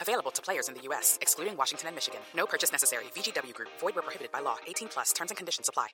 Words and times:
Available 0.00 0.30
to 0.30 0.42
players 0.42 0.68
in 0.68 0.74
the 0.74 0.82
U.S., 0.82 1.18
excluding 1.20 1.56
Washington 1.56 1.88
and 1.88 1.96
Michigan. 1.96 2.20
No 2.34 2.46
purchase 2.46 2.72
necessary. 2.72 3.04
VGW 3.14 3.54
Group. 3.54 3.70
Void 3.80 3.94
where 3.94 4.02
prohibited 4.02 4.32
by 4.32 4.40
law. 4.40 4.56
18 4.66 4.88
plus. 4.88 5.12
Terms 5.12 5.30
and 5.30 5.36
conditions 5.36 5.68
apply. 5.68 5.88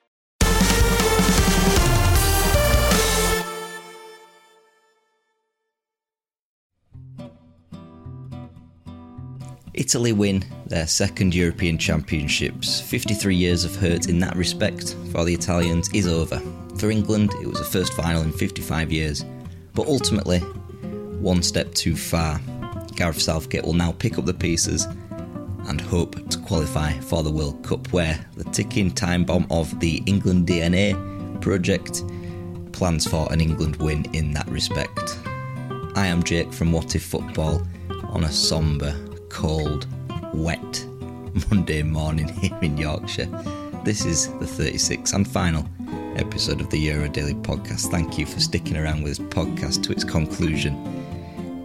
Italy 9.75 10.13
win 10.13 10.41
their 10.67 10.87
second 10.87 11.35
European 11.35 11.77
Championships. 11.77 12.79
53 12.79 13.35
years 13.35 13.65
of 13.65 13.75
hurt 13.75 14.07
in 14.07 14.19
that 14.19 14.35
respect 14.37 14.95
for 15.11 15.25
the 15.25 15.33
Italians 15.33 15.89
is 15.93 16.07
over. 16.07 16.41
For 16.77 16.89
England, 16.89 17.33
it 17.41 17.47
was 17.47 17.59
the 17.59 17.65
first 17.65 17.93
final 17.93 18.21
in 18.21 18.31
55 18.31 18.91
years, 18.91 19.25
but 19.73 19.87
ultimately, 19.87 20.39
one 20.39 21.43
step 21.43 21.73
too 21.73 21.95
far. 21.95 22.39
Gareth 22.95 23.21
Southgate 23.21 23.63
will 23.63 23.73
now 23.73 23.91
pick 23.91 24.17
up 24.17 24.25
the 24.25 24.33
pieces 24.33 24.85
and 25.67 25.81
hope 25.81 26.29
to 26.29 26.37
qualify 26.39 26.93
for 26.99 27.23
the 27.23 27.31
World 27.31 27.63
Cup, 27.63 27.91
where 27.91 28.23
the 28.35 28.43
ticking 28.45 28.91
time 28.91 29.23
bomb 29.25 29.47
of 29.49 29.79
the 29.79 30.01
England 30.05 30.47
DNA 30.47 30.93
project 31.41 32.03
plans 32.71 33.07
for 33.07 33.31
an 33.31 33.41
England 33.41 33.75
win 33.77 34.05
in 34.13 34.31
that 34.33 34.47
respect. 34.47 35.19
I 35.95 36.07
am 36.07 36.23
Jake 36.23 36.51
from 36.51 36.71
What 36.71 36.95
If 36.95 37.03
Football 37.03 37.65
on 38.09 38.25
a 38.25 38.31
sombre, 38.31 38.93
cold, 39.29 39.87
wet 40.33 40.85
Monday 41.49 41.83
morning 41.83 42.27
here 42.41 42.57
in 42.61 42.77
Yorkshire. 42.77 43.29
This 43.83 44.05
is 44.05 44.27
the 44.39 44.45
36th 44.45 45.13
and 45.13 45.27
final 45.27 45.67
episode 46.17 46.61
of 46.61 46.69
the 46.69 46.79
Euro 46.79 47.07
Daily 47.07 47.35
podcast. 47.35 47.91
Thank 47.91 48.17
you 48.17 48.25
for 48.25 48.39
sticking 48.39 48.77
around 48.77 49.03
with 49.03 49.17
this 49.17 49.27
podcast 49.27 49.83
to 49.83 49.91
its 49.91 50.03
conclusion. 50.03 50.73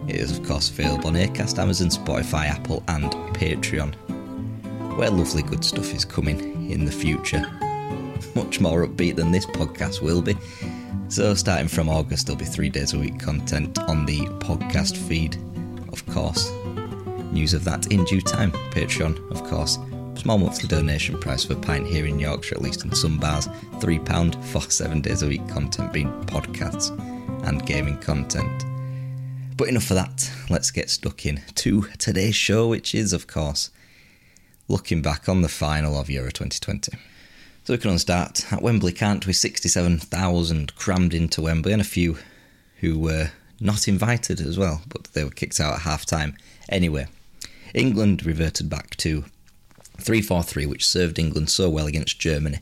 It 0.07 0.15
is, 0.15 0.37
of 0.37 0.45
course, 0.45 0.69
available 0.69 1.07
on 1.07 1.13
Acast, 1.13 1.59
Amazon, 1.59 1.89
Spotify, 1.89 2.47
Apple, 2.47 2.83
and 2.87 3.11
Patreon, 3.35 3.93
where 4.97 5.09
lovely 5.09 5.43
good 5.43 5.63
stuff 5.63 5.93
is 5.93 6.05
coming 6.05 6.71
in 6.71 6.85
the 6.85 6.91
future. 6.91 7.41
Much 8.35 8.59
more 8.59 8.85
upbeat 8.85 9.15
than 9.15 9.31
this 9.31 9.45
podcast 9.45 10.01
will 10.01 10.21
be. 10.21 10.35
So, 11.07 11.33
starting 11.33 11.67
from 11.67 11.89
August, 11.89 12.27
there'll 12.27 12.39
be 12.39 12.45
three 12.45 12.69
days 12.69 12.93
a 12.93 12.99
week 12.99 13.19
content 13.19 13.77
on 13.79 14.05
the 14.05 14.21
podcast 14.39 14.95
feed, 14.95 15.37
of 15.91 16.05
course. 16.07 16.51
News 17.31 17.53
of 17.53 17.63
that 17.65 17.87
in 17.91 18.03
due 18.05 18.21
time. 18.21 18.51
Patreon, 18.71 19.29
of 19.31 19.43
course. 19.43 19.77
Small 20.15 20.37
monthly 20.37 20.67
donation 20.67 21.17
price 21.19 21.45
for 21.45 21.53
a 21.53 21.57
pint 21.57 21.87
here 21.87 22.05
in 22.05 22.19
Yorkshire, 22.19 22.55
at 22.55 22.61
least 22.61 22.83
in 22.85 22.93
some 22.93 23.17
bars. 23.17 23.47
£3 23.79 24.43
for 24.45 24.61
seven 24.69 25.01
days 25.01 25.23
a 25.23 25.27
week 25.27 25.47
content 25.47 25.91
being 25.91 26.11
podcasts 26.25 26.89
and 27.47 27.65
gaming 27.65 27.97
content. 27.99 28.65
But 29.55 29.67
enough 29.67 29.91
of 29.91 29.97
that. 29.97 30.31
Let's 30.49 30.71
get 30.71 30.89
stuck 30.89 31.25
in 31.25 31.41
to 31.55 31.83
today's 31.97 32.35
show, 32.35 32.67
which 32.67 32.95
is, 32.95 33.13
of 33.13 33.27
course, 33.27 33.69
looking 34.67 35.01
back 35.01 35.27
on 35.29 35.41
the 35.41 35.49
final 35.49 35.99
of 35.99 36.09
Euro 36.09 36.31
2020. 36.31 36.97
So 37.63 37.73
we 37.73 37.77
can 37.77 37.99
start 37.99 38.51
at 38.51 38.61
Wembley, 38.61 38.91
can't 38.91 39.25
we? 39.27 39.33
67,000 39.33 40.75
crammed 40.75 41.13
into 41.13 41.43
Wembley, 41.43 41.73
and 41.73 41.81
a 41.81 41.85
few 41.85 42.17
who 42.79 42.97
were 42.97 43.31
not 43.59 43.87
invited 43.87 44.41
as 44.41 44.57
well, 44.57 44.81
but 44.87 45.05
they 45.13 45.23
were 45.23 45.29
kicked 45.29 45.59
out 45.59 45.75
at 45.75 45.81
half 45.81 46.05
time. 46.05 46.35
Anyway, 46.69 47.07
England 47.75 48.25
reverted 48.25 48.69
back 48.69 48.95
to 48.97 49.25
3 49.99 50.21
4 50.21 50.41
3, 50.41 50.65
which 50.65 50.87
served 50.87 51.19
England 51.19 51.49
so 51.49 51.69
well 51.69 51.85
against 51.85 52.19
Germany. 52.19 52.59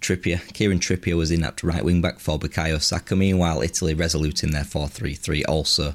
Trippier, 0.00 0.52
Kieran 0.52 0.80
Trippier 0.80 1.16
was 1.16 1.30
in 1.30 1.44
at 1.44 1.62
right 1.62 1.84
wing 1.84 2.02
back 2.02 2.18
for 2.18 2.38
Bukayo 2.38 2.82
Saka. 2.82 3.14
Meanwhile, 3.14 3.62
Italy 3.62 3.94
resolute 3.94 4.42
in 4.42 4.50
their 4.50 4.64
4 4.64 4.88
3 4.88 5.14
3, 5.14 5.44
also 5.44 5.94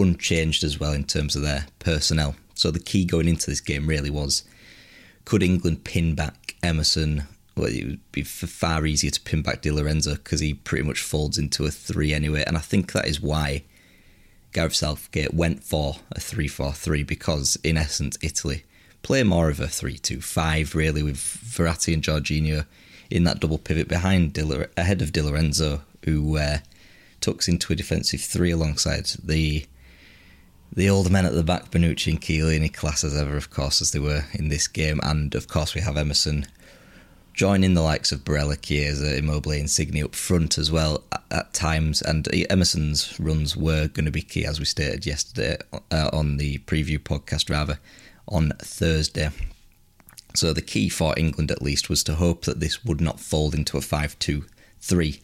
unchanged 0.00 0.64
as 0.64 0.78
well 0.78 0.92
in 0.92 1.04
terms 1.04 1.36
of 1.36 1.42
their 1.42 1.66
personnel. 1.78 2.36
So 2.54 2.70
the 2.70 2.80
key 2.80 3.04
going 3.04 3.28
into 3.28 3.48
this 3.48 3.60
game 3.60 3.86
really 3.86 4.10
was 4.10 4.44
could 5.24 5.42
England 5.42 5.84
pin 5.84 6.14
back 6.14 6.56
Emerson? 6.62 7.24
Well, 7.56 7.66
it 7.66 7.84
would 7.84 8.12
be 8.12 8.22
far 8.22 8.86
easier 8.86 9.10
to 9.10 9.20
pin 9.20 9.42
back 9.42 9.62
Di 9.62 9.70
Lorenzo 9.70 10.14
because 10.14 10.40
he 10.40 10.54
pretty 10.54 10.86
much 10.86 11.00
folds 11.00 11.38
into 11.38 11.64
a 11.64 11.70
three 11.70 12.12
anyway. 12.12 12.44
And 12.46 12.56
I 12.56 12.60
think 12.60 12.92
that 12.92 13.06
is 13.06 13.20
why 13.20 13.64
Gareth 14.52 14.74
Southgate 14.74 15.34
went 15.34 15.62
for 15.62 15.96
a 16.12 16.20
3 16.20 16.48
4 16.48 16.72
3 16.72 17.02
because, 17.04 17.56
in 17.62 17.76
essence, 17.76 18.18
Italy 18.22 18.64
play 19.02 19.22
more 19.22 19.48
of 19.48 19.60
a 19.60 19.68
3 19.68 19.96
2 19.98 20.20
5 20.20 20.74
really 20.74 21.02
with 21.02 21.16
Verratti 21.16 21.94
and 21.94 22.02
Jorginho 22.02 22.66
in 23.10 23.24
that 23.24 23.40
double 23.40 23.58
pivot 23.58 23.88
behind 23.88 24.32
Di, 24.32 24.66
ahead 24.76 25.02
of 25.02 25.12
Di 25.12 25.22
Lorenzo, 25.22 25.82
who 26.04 26.36
uh, 26.36 26.58
tucks 27.20 27.48
into 27.48 27.72
a 27.72 27.76
defensive 27.76 28.20
three 28.20 28.50
alongside 28.50 29.06
the 29.22 29.66
the 30.72 30.88
old 30.88 31.10
men 31.10 31.26
at 31.26 31.34
the 31.34 31.42
back, 31.42 31.70
Bonucci 31.70 32.12
and 32.12 32.20
Chiellini, 32.20 32.72
class 32.72 33.02
as 33.02 33.16
ever, 33.16 33.36
of 33.36 33.50
course, 33.50 33.82
as 33.82 33.90
they 33.90 33.98
were 33.98 34.24
in 34.34 34.48
this 34.48 34.68
game. 34.68 35.00
And 35.02 35.34
of 35.34 35.48
course, 35.48 35.74
we 35.74 35.80
have 35.80 35.96
Emerson 35.96 36.46
joining 37.32 37.74
the 37.74 37.82
likes 37.82 38.12
of 38.12 38.24
Barella, 38.24 38.60
Chiesa, 38.60 39.16
Immobile, 39.16 39.52
Insigne 39.52 40.04
up 40.04 40.14
front 40.14 40.58
as 40.58 40.70
well 40.70 41.02
at, 41.12 41.22
at, 41.30 41.54
times. 41.54 42.02
And 42.02 42.28
Emerson's 42.50 43.18
runs 43.18 43.56
were 43.56 43.88
going 43.88 44.04
to 44.04 44.10
be 44.10 44.22
key, 44.22 44.44
as 44.44 44.58
we 44.58 44.64
stated 44.64 45.06
yesterday 45.06 45.56
uh, 45.90 46.10
on 46.12 46.36
the 46.36 46.58
preview 46.58 46.98
podcast, 46.98 47.50
rather, 47.50 47.80
on 48.28 48.52
Thursday. 48.58 49.30
So 50.34 50.52
the 50.52 50.62
key 50.62 50.88
for 50.88 51.18
England, 51.18 51.50
at 51.50 51.62
least, 51.62 51.88
was 51.88 52.04
to 52.04 52.14
hope 52.14 52.44
that 52.44 52.60
this 52.60 52.84
would 52.84 53.00
not 53.00 53.18
fold 53.18 53.54
into 53.54 53.76
a 53.76 53.80
5 53.80 54.18
2 54.18 54.44
3 54.82 55.20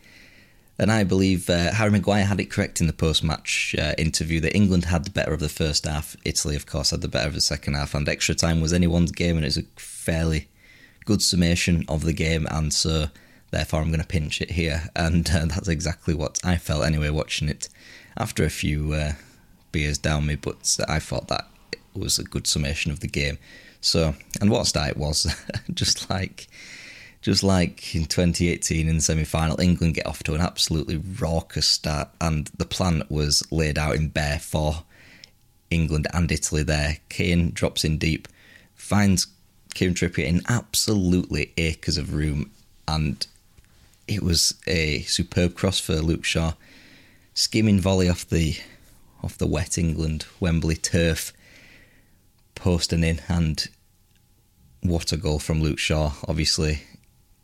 and 0.78 0.93
I 0.93 1.05
believe 1.05 1.49
uh, 1.49 1.73
Harry 1.73 1.90
Maguire 1.90 2.26
had 2.26 2.40
it 2.40 2.50
correct 2.50 2.81
in 2.81 2.87
the 2.87 2.93
post 2.93 3.25
match 3.25 3.75
uh, 3.78 3.94
interview 3.96 4.40
that 4.40 4.55
England 4.55 4.87
had 4.87 5.05
the 5.05 5.11
better 5.11 5.32
of 5.32 5.40
the 5.40 5.49
first 5.49 5.87
half. 5.87 6.17
Italy, 6.25 6.55
of 6.55 6.67
course, 6.67 6.90
had 6.90 7.00
the 7.00 7.08
better 7.08 7.28
of 7.28 7.34
the 7.34 7.40
second 7.40 7.75
half, 7.75 7.94
and 7.94 8.08
extra 8.08 8.34
time 8.34 8.61
was 8.61 8.73
anyone's 8.73 9.12
game, 9.12 9.37
and 9.37 9.44
it 9.44 9.49
was 9.49 9.58
a 9.58 9.62
fairly 9.76 10.49
good 11.05 11.23
summation 11.23 11.84
of 11.88 12.05
the 12.05 12.12
game, 12.12 12.46
and 12.50 12.75
so 12.75 13.06
therefore 13.50 13.81
I'm 13.81 13.88
going 13.88 14.00
to 14.00 14.06
pinch 14.06 14.43
it 14.43 14.50
here. 14.50 14.90
And 14.94 15.28
uh, 15.31 15.46
that's 15.46 15.69
exactly 15.69 16.14
what 16.14 16.38
I 16.44 16.56
felt 16.56 16.84
anyway, 16.84 17.08
watching 17.08 17.49
it 17.49 17.69
after 18.17 18.44
a 18.44 18.50
few 18.50 18.93
uh, 18.93 19.12
beers 19.72 19.99
down 19.99 20.26
me, 20.26 20.37
but 20.37 20.76
I 20.88 20.99
thought 20.99 21.29
that 21.29 21.46
was 21.94 22.19
a 22.19 22.25
good 22.25 22.46
summation 22.46 22.93
of 22.93 23.00
the 23.00 23.08
game. 23.08 23.38
So, 23.81 24.14
and 24.40 24.50
what 24.50 24.67
start 24.67 24.90
it 24.90 24.96
was, 24.96 25.34
just 25.75 26.11
like 26.11 26.49
just 27.26 27.43
like 27.43 27.93
in 27.96 28.05
2018 28.05 28.88
in 28.88 28.94
the 28.94 29.02
semi 29.02 29.25
final, 29.25 29.61
England 29.61 29.94
get 29.94 30.06
off 30.06 30.23
to 30.23 30.34
an 30.37 30.40
absolutely 30.40 30.96
raucous 30.96 31.67
start, 31.67 32.08
and 32.20 32.49
the 32.56 32.64
plan 32.64 33.02
was 33.08 33.43
laid 33.50 33.76
out 33.76 33.96
in 33.96 34.06
bare 34.06 34.38
for 34.38 34.84
England 35.69 36.06
and 36.14 36.31
Italy 36.31 36.62
there. 36.62 36.99
Kane 37.08 37.50
drops 37.50 37.84
in 37.84 37.99
deep, 37.99 38.28
finds 38.76 39.26
Kieran 39.75 39.94
Trippier 39.94 40.25
in 40.25 40.40
absolutely 40.49 41.52
acres 41.56 41.99
of 41.99 42.14
room, 42.14 42.52
and 42.87 43.26
it 44.06 44.22
was 44.22 44.55
a 44.69 45.00
superb 45.00 45.56
cross 45.56 45.81
for 45.81 45.96
Luke 45.96 46.25
Shaw, 46.25 46.52
skimming 47.34 47.81
volley 47.81 48.08
off 48.08 48.25
the 48.29 48.56
off 49.25 49.37
the 49.37 49.49
wet 49.49 49.76
England 49.76 50.26
Wembley 50.38 50.76
turf, 50.76 51.32
posting 52.55 53.02
in, 53.02 53.20
and 53.26 53.67
what 54.81 55.11
a 55.11 55.17
goal 55.17 55.40
from 55.40 55.61
Luke 55.61 55.81
Shaw! 55.81 56.12
Obviously, 56.29 56.82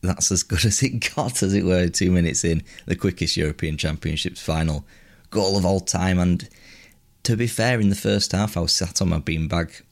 that's 0.03 0.31
as 0.31 0.43
good 0.43 0.65
as 0.65 0.83
it 0.83 1.15
got, 1.15 1.43
as 1.43 1.55
it 1.55 1.65
were. 1.65 1.89
Two 1.89 2.11
minutes 2.11 2.45
in, 2.45 2.63
the 2.87 2.97
quickest 2.97 3.37
European 3.37 3.77
Championships 3.77 4.41
final 4.41 4.85
goal 5.31 5.57
of 5.57 5.65
all 5.65 5.81
time, 5.81 6.19
and 6.19 6.49
to 7.23 7.37
be 7.37 7.47
fair, 7.47 7.81
in 7.81 7.89
the 7.89 7.95
first 7.95 8.33
half, 8.33 8.57
I 8.57 8.61
was 8.61 8.73
sat 8.73 9.01
on 9.01 9.11
my 9.11 9.19
beanbag, 9.19 9.83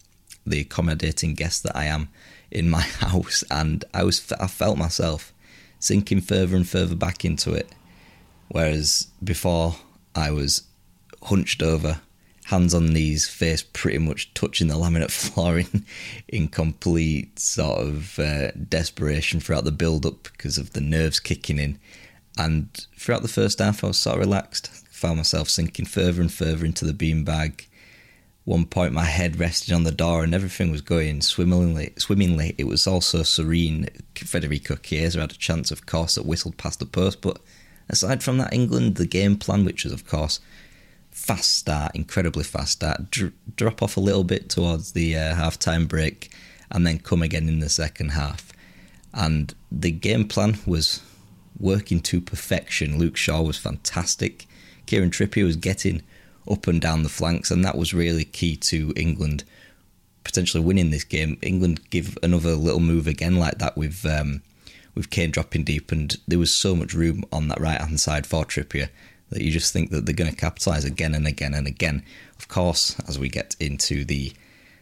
the 0.47 0.61
accommodating 0.61 1.35
guest 1.35 1.63
that 1.63 1.77
I 1.77 1.87
am, 1.87 2.09
in 2.51 2.69
my 2.69 2.81
house, 3.01 3.45
and 3.51 3.85
I 3.95 4.05
was 4.05 4.33
I 4.39 4.47
felt 4.47 4.79
myself 4.79 5.33
sinking 5.79 6.21
further 6.21 6.57
and 6.57 6.69
further 6.69 6.95
back 6.95 7.25
into 7.25 7.55
it. 7.55 7.71
Whereas 8.49 9.07
before, 9.23 9.77
I 10.15 10.31
was 10.31 10.65
hunched 11.23 11.63
over, 11.63 12.01
hands 12.51 12.75
on 12.75 12.93
knees, 12.93 13.29
face 13.29 13.63
pretty 13.63 13.99
much 13.99 14.35
touching 14.35 14.67
the 14.67 14.75
laminate 14.75 15.11
flooring 15.33 15.85
in 16.29 16.49
complete 16.49 17.39
sort 17.39 17.81
of 17.81 18.19
uh, 18.19 18.51
desperation 18.53 19.39
throughout 19.39 19.65
the 19.65 19.73
build 19.73 20.05
up 20.05 20.25
because 20.25 20.59
of 20.59 20.73
the 20.73 20.81
nerves 20.81 21.21
kicking 21.21 21.59
in. 21.59 21.79
And 22.37 22.69
throughout 22.99 23.23
the 23.23 23.29
first 23.29 23.61
half, 23.61 23.85
I 23.85 23.89
was 23.89 23.99
sort 23.99 24.17
of 24.17 24.21
relaxed, 24.21 24.69
found 24.91 25.19
myself 25.19 25.49
sinking 25.49 25.87
further 25.87 26.21
and 26.21 26.33
further 26.33 26.65
into 26.65 26.85
the 26.85 26.93
beanbag. 26.93 27.67
One 28.45 28.67
point, 28.67 28.95
my 28.95 29.05
head 29.05 29.39
rested 29.39 29.73
on 29.73 29.85
the 29.85 29.93
door, 29.93 30.25
and 30.25 30.35
everything 30.35 30.73
was 30.73 30.81
going 30.81 31.21
swimmingly. 31.21 31.93
Swimmingly, 31.99 32.57
it 32.59 32.65
was 32.65 32.87
also 32.87 33.23
serene. 33.23 33.89
Federico 34.17 34.75
Chiesa 34.75 35.21
had 35.21 35.33
a 35.33 35.35
chance, 35.35 35.71
of 35.71 35.87
course, 35.87 36.17
that 36.17 36.27
whistled 36.27 36.57
past 36.57 36.81
the 36.81 36.87
post. 36.87 37.21
But 37.21 37.39
aside 37.89 38.25
from 38.25 38.39
that, 38.39 38.53
England, 38.53 38.97
the 38.97 39.07
game 39.07 39.37
plan, 39.37 39.65
which 39.65 39.85
was, 39.85 39.93
of 39.93 40.07
course, 40.07 40.41
fast 41.21 41.59
start, 41.59 41.95
incredibly 41.95 42.45
fast 42.45 42.73
start, 42.73 43.11
dr- 43.11 43.33
drop 43.55 43.83
off 43.83 43.97
a 43.97 44.01
little 44.01 44.25
bit 44.25 44.49
towards 44.49 44.93
the 44.93 45.17
uh, 45.17 45.35
half 45.35 45.59
time 45.59 45.87
break, 45.87 46.33
and 46.71 46.87
then 46.87 46.99
come 46.99 47.23
again 47.23 47.49
in 47.49 47.61
the 47.61 47.69
second 47.69 48.11
half. 48.11 48.53
And 49.13 49.55
the 49.71 49.91
game 49.91 50.27
plan 50.27 50.59
was 50.67 51.03
working 51.59 52.01
to 52.01 52.21
perfection. 52.21 52.99
Luke 52.99 53.17
Shaw 53.17 53.43
was 53.43 53.59
fantastic. 53.59 54.47
Kieran 54.87 55.11
Trippier 55.11 55.45
was 55.45 55.57
getting 55.57 56.03
up 56.51 56.67
and 56.67 56.81
down 56.81 57.03
the 57.03 57.09
flanks, 57.09 57.51
and 57.51 57.65
that 57.65 57.77
was 57.77 57.93
really 57.93 58.25
key 58.25 58.57
to 58.57 58.93
England 58.97 59.45
potentially 60.25 60.63
winning 60.63 60.91
this 60.91 61.05
game. 61.05 61.39
England 61.43 61.81
give 61.91 62.17
another 62.23 62.55
little 62.55 62.81
move 62.81 63.07
again 63.07 63.37
like 63.37 63.59
that 63.59 63.77
with 63.77 64.07
um, 64.07 64.43
with 64.95 65.11
Kane 65.11 65.31
dropping 65.31 65.65
deep, 65.65 65.93
and 65.93 66.17
there 66.27 66.39
was 66.39 66.53
so 66.53 66.75
much 66.75 66.95
room 66.95 67.25
on 67.31 67.49
that 67.49 67.61
right 67.61 67.81
hand 67.81 68.01
side 68.01 68.27
for 68.27 68.45
Trippier 68.45 68.89
that 69.31 69.43
you 69.43 69.51
just 69.51 69.73
think 69.73 69.91
that 69.91 70.07
they're 70.07 70.15
going 70.15 70.31
to 70.31 70.37
capitalise 70.37 70.85
again 70.85 71.15
and 71.15 71.27
again 71.27 71.55
and 71.55 71.67
again. 71.67 72.03
Of 72.39 72.49
course, 72.49 72.97
as 73.09 73.19
we 73.19 73.29
get 73.29 73.57
into 73.61 74.05
the 74.05 74.33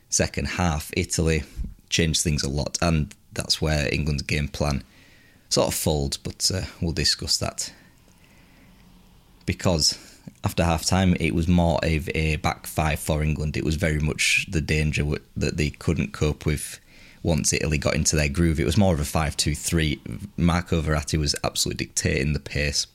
second 0.08 0.46
half, 0.48 0.90
Italy 0.96 1.44
changed 1.90 2.22
things 2.22 2.42
a 2.42 2.48
lot, 2.48 2.78
and 2.80 3.14
that's 3.32 3.60
where 3.60 3.92
England's 3.92 4.22
game 4.22 4.48
plan 4.48 4.82
sort 5.48 5.68
of 5.68 5.74
folds. 5.74 6.16
But 6.16 6.50
uh, 6.52 6.62
we'll 6.80 6.92
discuss 6.92 7.36
that 7.38 7.72
because 9.46 9.98
after 10.44 10.64
half 10.64 10.84
time, 10.84 11.16
it 11.20 11.34
was 11.34 11.48
more 11.48 11.78
of 11.82 12.08
a 12.14 12.36
back 12.36 12.66
five 12.66 13.00
for 13.00 13.22
England. 13.22 13.56
It 13.56 13.64
was 13.64 13.76
very 13.76 13.98
much 13.98 14.46
the 14.48 14.60
danger 14.60 15.04
that 15.36 15.56
they 15.56 15.70
couldn't 15.70 16.12
cope 16.12 16.46
with 16.46 16.80
once 17.22 17.52
Italy 17.52 17.78
got 17.78 17.94
into 17.94 18.16
their 18.16 18.28
groove. 18.28 18.60
It 18.60 18.64
was 18.64 18.76
more 18.76 18.94
of 18.94 19.00
a 19.00 19.04
5 19.04 19.36
2 19.36 19.54
3. 19.54 20.00
Marco 20.36 20.80
Verratti 20.80 21.18
was 21.18 21.34
absolutely 21.44 21.84
dictating 21.84 22.32
the 22.32 22.40
pace 22.40 22.86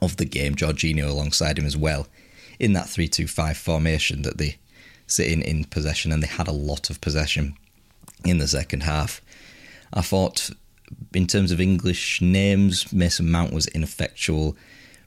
of 0.00 0.16
the 0.16 0.24
game, 0.24 0.54
Jorginho 0.54 1.08
alongside 1.08 1.58
him 1.58 1.66
as 1.66 1.76
well, 1.76 2.06
in 2.58 2.72
that 2.72 2.88
3 2.88 3.08
2 3.08 3.26
5 3.26 3.56
formation 3.56 4.22
that 4.22 4.38
they 4.38 4.58
sit 5.06 5.30
in 5.30 5.42
in 5.42 5.64
possession, 5.64 6.12
and 6.12 6.22
they 6.22 6.26
had 6.26 6.48
a 6.48 6.52
lot 6.52 6.90
of 6.90 7.00
possession 7.00 7.56
in 8.24 8.38
the 8.38 8.48
second 8.48 8.82
half. 8.82 9.20
I 9.92 10.00
thought, 10.00 10.50
in 11.12 11.26
terms 11.26 11.52
of 11.52 11.60
English 11.60 12.20
names, 12.20 12.92
Mason 12.92 13.30
Mount 13.30 13.52
was 13.52 13.66
ineffectual. 13.68 14.56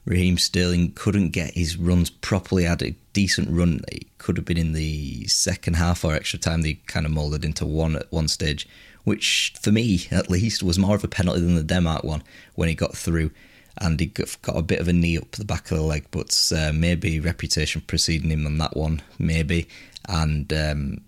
Raheem 0.04 0.38
Sterling 0.38 0.92
couldn't 0.94 1.30
get 1.30 1.52
his 1.52 1.76
runs 1.76 2.08
properly. 2.08 2.64
Had 2.64 2.82
a 2.82 2.94
decent 3.12 3.50
run. 3.50 3.82
It 3.88 4.06
could 4.16 4.38
have 4.38 4.46
been 4.46 4.56
in 4.56 4.72
the 4.72 5.26
second 5.26 5.74
half 5.74 6.04
or 6.04 6.14
extra 6.14 6.38
time. 6.38 6.62
They 6.62 6.74
kind 6.86 7.04
of 7.04 7.12
moulded 7.12 7.44
into 7.44 7.66
one 7.66 7.96
at 7.96 8.10
one 8.10 8.28
stage, 8.28 8.66
which 9.04 9.52
for 9.60 9.70
me 9.70 10.06
at 10.10 10.30
least 10.30 10.62
was 10.62 10.78
more 10.78 10.96
of 10.96 11.04
a 11.04 11.08
penalty 11.08 11.40
than 11.40 11.56
the 11.56 11.62
Denmark 11.62 12.04
one 12.04 12.22
when 12.54 12.70
he 12.70 12.74
got 12.74 12.96
through. 12.96 13.30
And 13.80 14.00
he 14.00 14.06
got 14.06 14.56
a 14.56 14.62
bit 14.62 14.80
of 14.80 14.88
a 14.88 14.92
knee 14.92 15.18
up 15.18 15.30
the 15.32 15.44
back 15.44 15.70
of 15.70 15.78
the 15.78 15.84
leg, 15.84 16.06
but 16.10 16.52
uh, 16.54 16.72
maybe 16.74 17.20
reputation 17.20 17.82
preceding 17.86 18.30
him 18.30 18.44
on 18.44 18.58
that 18.58 18.76
one, 18.76 19.02
maybe, 19.18 19.68
and 20.08 20.52
um, 20.52 21.00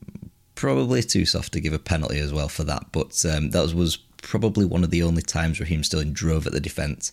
probably 0.54 1.02
too 1.02 1.26
soft 1.26 1.52
to 1.54 1.60
give 1.60 1.72
a 1.72 1.80
penalty 1.80 2.20
as 2.20 2.32
well 2.32 2.48
for 2.48 2.62
that. 2.64 2.86
But 2.92 3.24
um, 3.28 3.50
that 3.50 3.74
was 3.74 3.96
probably 4.22 4.64
one 4.66 4.84
of 4.84 4.90
the 4.90 5.02
only 5.02 5.22
times 5.22 5.58
Raheem 5.58 5.82
Sterling 5.82 6.12
drove 6.12 6.46
at 6.46 6.52
the 6.52 6.60
defence 6.60 7.10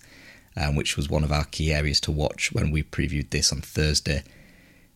um, 0.58 0.76
which 0.76 0.98
was 0.98 1.10
one 1.10 1.24
of 1.24 1.32
our 1.32 1.46
key 1.46 1.72
areas 1.72 2.00
to 2.02 2.12
watch 2.12 2.52
when 2.52 2.72
we 2.72 2.84
previewed 2.84 3.30
this 3.30 3.52
on 3.52 3.62
Thursday. 3.62 4.24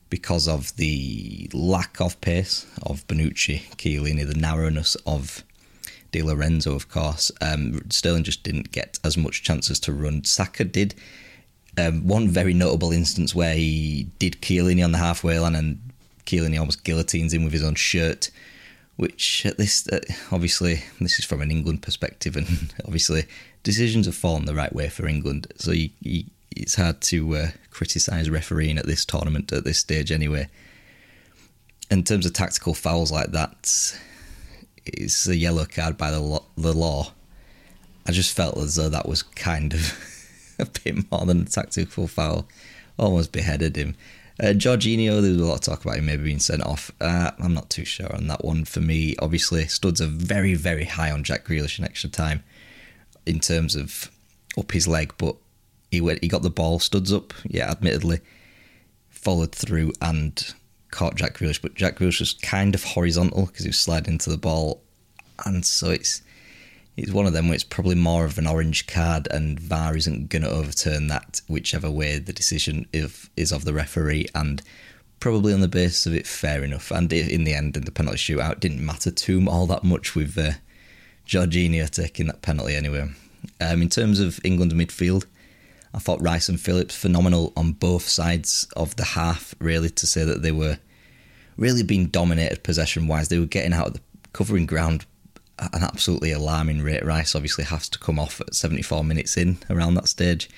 Because 0.09 0.47
of 0.47 0.75
the 0.75 1.49
lack 1.53 2.01
of 2.01 2.19
pace 2.19 2.65
of 2.83 3.07
Bonucci, 3.07 3.61
Chiellini, 3.77 4.27
the 4.27 4.37
narrowness 4.37 4.95
of 5.05 5.43
Di 6.11 6.21
Lorenzo, 6.21 6.75
of 6.75 6.89
course, 6.89 7.31
um, 7.41 7.89
Sterling 7.89 8.23
just 8.23 8.43
didn't 8.43 8.71
get 8.71 8.99
as 9.03 9.17
much 9.17 9.43
chances 9.43 9.79
to 9.81 9.93
run. 9.93 10.23
Saka 10.23 10.63
did. 10.63 10.93
Um, 11.77 12.05
one 12.05 12.27
very 12.27 12.53
notable 12.53 12.91
instance 12.91 13.33
where 13.33 13.55
he 13.55 14.07
did 14.19 14.41
Chiellini 14.41 14.83
on 14.83 14.91
the 14.91 14.97
halfway 14.97 15.39
line 15.39 15.55
and 15.55 15.79
Chiellini 16.25 16.59
almost 16.59 16.83
guillotines 16.83 17.33
him 17.33 17.43
with 17.45 17.53
his 17.53 17.63
own 17.63 17.75
shirt 17.75 18.29
which 19.01 19.47
at 19.47 19.57
this 19.57 19.87
uh, 19.87 19.99
obviously 20.31 20.83
this 20.99 21.17
is 21.17 21.25
from 21.25 21.41
an 21.41 21.49
England 21.49 21.81
perspective, 21.81 22.35
and 22.35 22.71
obviously 22.85 23.25
decisions 23.63 24.05
have 24.05 24.15
fallen 24.15 24.45
the 24.45 24.53
right 24.53 24.73
way 24.73 24.89
for 24.89 25.07
England. 25.07 25.47
So 25.57 25.71
you, 25.71 25.89
you, 26.01 26.25
it's 26.51 26.75
hard 26.75 27.01
to 27.01 27.35
uh, 27.35 27.47
criticise 27.71 28.29
refereeing 28.29 28.77
at 28.77 28.85
this 28.85 29.03
tournament 29.03 29.51
at 29.51 29.63
this 29.63 29.79
stage, 29.79 30.11
anyway. 30.11 30.49
In 31.89 32.03
terms 32.03 32.27
of 32.27 32.33
tactical 32.33 32.75
fouls 32.75 33.11
like 33.11 33.31
that, 33.31 33.99
it's 34.85 35.27
a 35.27 35.35
yellow 35.35 35.65
card 35.65 35.97
by 35.97 36.11
the. 36.11 36.41
The 36.57 36.73
law. 36.73 37.13
I 38.07 38.11
just 38.11 38.35
felt 38.35 38.57
as 38.57 38.75
though 38.75 38.89
that 38.89 39.07
was 39.07 39.23
kind 39.23 39.73
of 39.73 40.55
a 40.59 40.65
bit 40.65 41.11
more 41.11 41.25
than 41.25 41.41
a 41.41 41.45
tactical 41.45 42.07
foul. 42.07 42.47
Almost 42.97 43.31
beheaded 43.31 43.75
him. 43.75 43.95
Uh, 44.39 44.53
Jorginho, 44.53 45.21
there 45.21 45.31
was 45.31 45.41
a 45.41 45.45
lot 45.45 45.55
of 45.55 45.61
talk 45.61 45.83
about 45.83 45.97
him 45.97 46.07
maybe 46.07 46.23
being 46.23 46.39
sent 46.39 46.65
off. 46.65 46.91
Uh, 46.99 47.31
I'm 47.39 47.53
not 47.53 47.69
too 47.69 47.85
sure 47.85 48.13
on 48.15 48.27
that 48.27 48.43
one. 48.43 48.65
For 48.65 48.79
me, 48.79 49.15
obviously, 49.19 49.67
studs 49.67 50.01
are 50.01 50.07
very, 50.07 50.55
very 50.55 50.85
high 50.85 51.11
on 51.11 51.23
Jack 51.23 51.45
Grealish 51.45 51.77
in 51.77 51.85
extra 51.85 52.09
time 52.09 52.43
in 53.25 53.39
terms 53.39 53.75
of 53.75 54.09
up 54.57 54.71
his 54.71 54.87
leg, 54.87 55.13
but 55.17 55.35
he 55.91 56.01
went, 56.01 56.23
he 56.23 56.27
got 56.27 56.41
the 56.41 56.49
ball, 56.49 56.79
studs 56.79 57.13
up, 57.13 57.33
yeah, 57.43 57.69
admittedly, 57.69 58.19
followed 59.09 59.53
through 59.53 59.93
and 60.01 60.53
caught 60.91 61.15
Jack 61.15 61.37
Grealish, 61.37 61.61
but 61.61 61.75
Jack 61.75 61.97
Grealish 61.97 62.19
was 62.19 62.33
kind 62.33 62.75
of 62.75 62.83
horizontal 62.83 63.47
because 63.47 63.65
he 63.65 63.69
was 63.69 63.79
sliding 63.79 64.13
into 64.13 64.29
the 64.29 64.37
ball, 64.37 64.81
and 65.45 65.65
so 65.65 65.89
it's 65.89 66.21
it's 66.97 67.11
one 67.11 67.25
of 67.25 67.33
them 67.33 67.47
where 67.47 67.55
it's 67.55 67.63
probably 67.63 67.95
more 67.95 68.25
of 68.25 68.37
an 68.37 68.47
orange 68.47 68.85
card, 68.87 69.27
and 69.31 69.59
VAR 69.59 69.95
isn't 69.95 70.29
going 70.29 70.43
to 70.43 70.49
overturn 70.49 71.07
that, 71.07 71.41
whichever 71.47 71.89
way 71.89 72.19
the 72.19 72.33
decision 72.33 72.85
if, 72.91 73.29
is 73.37 73.51
of 73.51 73.65
the 73.65 73.73
referee, 73.73 74.27
and 74.35 74.61
probably 75.19 75.53
on 75.53 75.61
the 75.61 75.67
basis 75.67 76.05
of 76.05 76.13
it, 76.13 76.27
fair 76.27 76.63
enough. 76.63 76.91
And 76.91 77.11
in 77.13 77.45
the 77.45 77.53
end, 77.53 77.77
in 77.77 77.85
the 77.85 77.91
penalty 77.91 78.17
shootout, 78.17 78.59
didn't 78.59 78.85
matter 78.85 79.09
to 79.09 79.37
him 79.37 79.47
all 79.47 79.65
that 79.67 79.83
much 79.83 80.15
with 80.15 80.37
uh, 80.37 80.51
Jorginho 81.25 81.89
taking 81.89 82.27
that 82.27 82.41
penalty 82.41 82.75
anyway. 82.75 83.09
Um, 83.59 83.81
in 83.81 83.89
terms 83.89 84.19
of 84.19 84.39
England 84.43 84.73
midfield, 84.73 85.25
I 85.93 85.99
thought 85.99 86.21
Rice 86.21 86.47
and 86.49 86.59
Phillips 86.59 86.95
phenomenal 86.95 87.51
on 87.57 87.73
both 87.73 88.07
sides 88.07 88.67
of 88.75 88.95
the 88.95 89.03
half. 89.03 89.53
Really, 89.59 89.89
to 89.89 90.07
say 90.07 90.23
that 90.23 90.41
they 90.41 90.51
were 90.51 90.79
really 91.57 91.83
being 91.83 92.07
dominated 92.07 92.63
possession 92.63 93.07
wise, 93.07 93.29
they 93.29 93.39
were 93.39 93.45
getting 93.45 93.73
out 93.73 93.87
of 93.87 93.93
the 93.93 94.01
covering 94.33 94.65
ground 94.65 95.05
at 95.59 95.75
an 95.75 95.83
absolutely 95.83 96.31
alarming 96.31 96.81
rate. 96.81 97.05
Rice 97.05 97.35
obviously 97.35 97.65
has 97.65 97.89
to 97.89 97.99
come 97.99 98.19
off 98.19 98.41
at 98.41 98.55
74 98.55 99.03
minutes 99.03 99.37
in 99.37 99.57
around 99.69 99.95
that 99.95 100.07
stage 100.07 100.49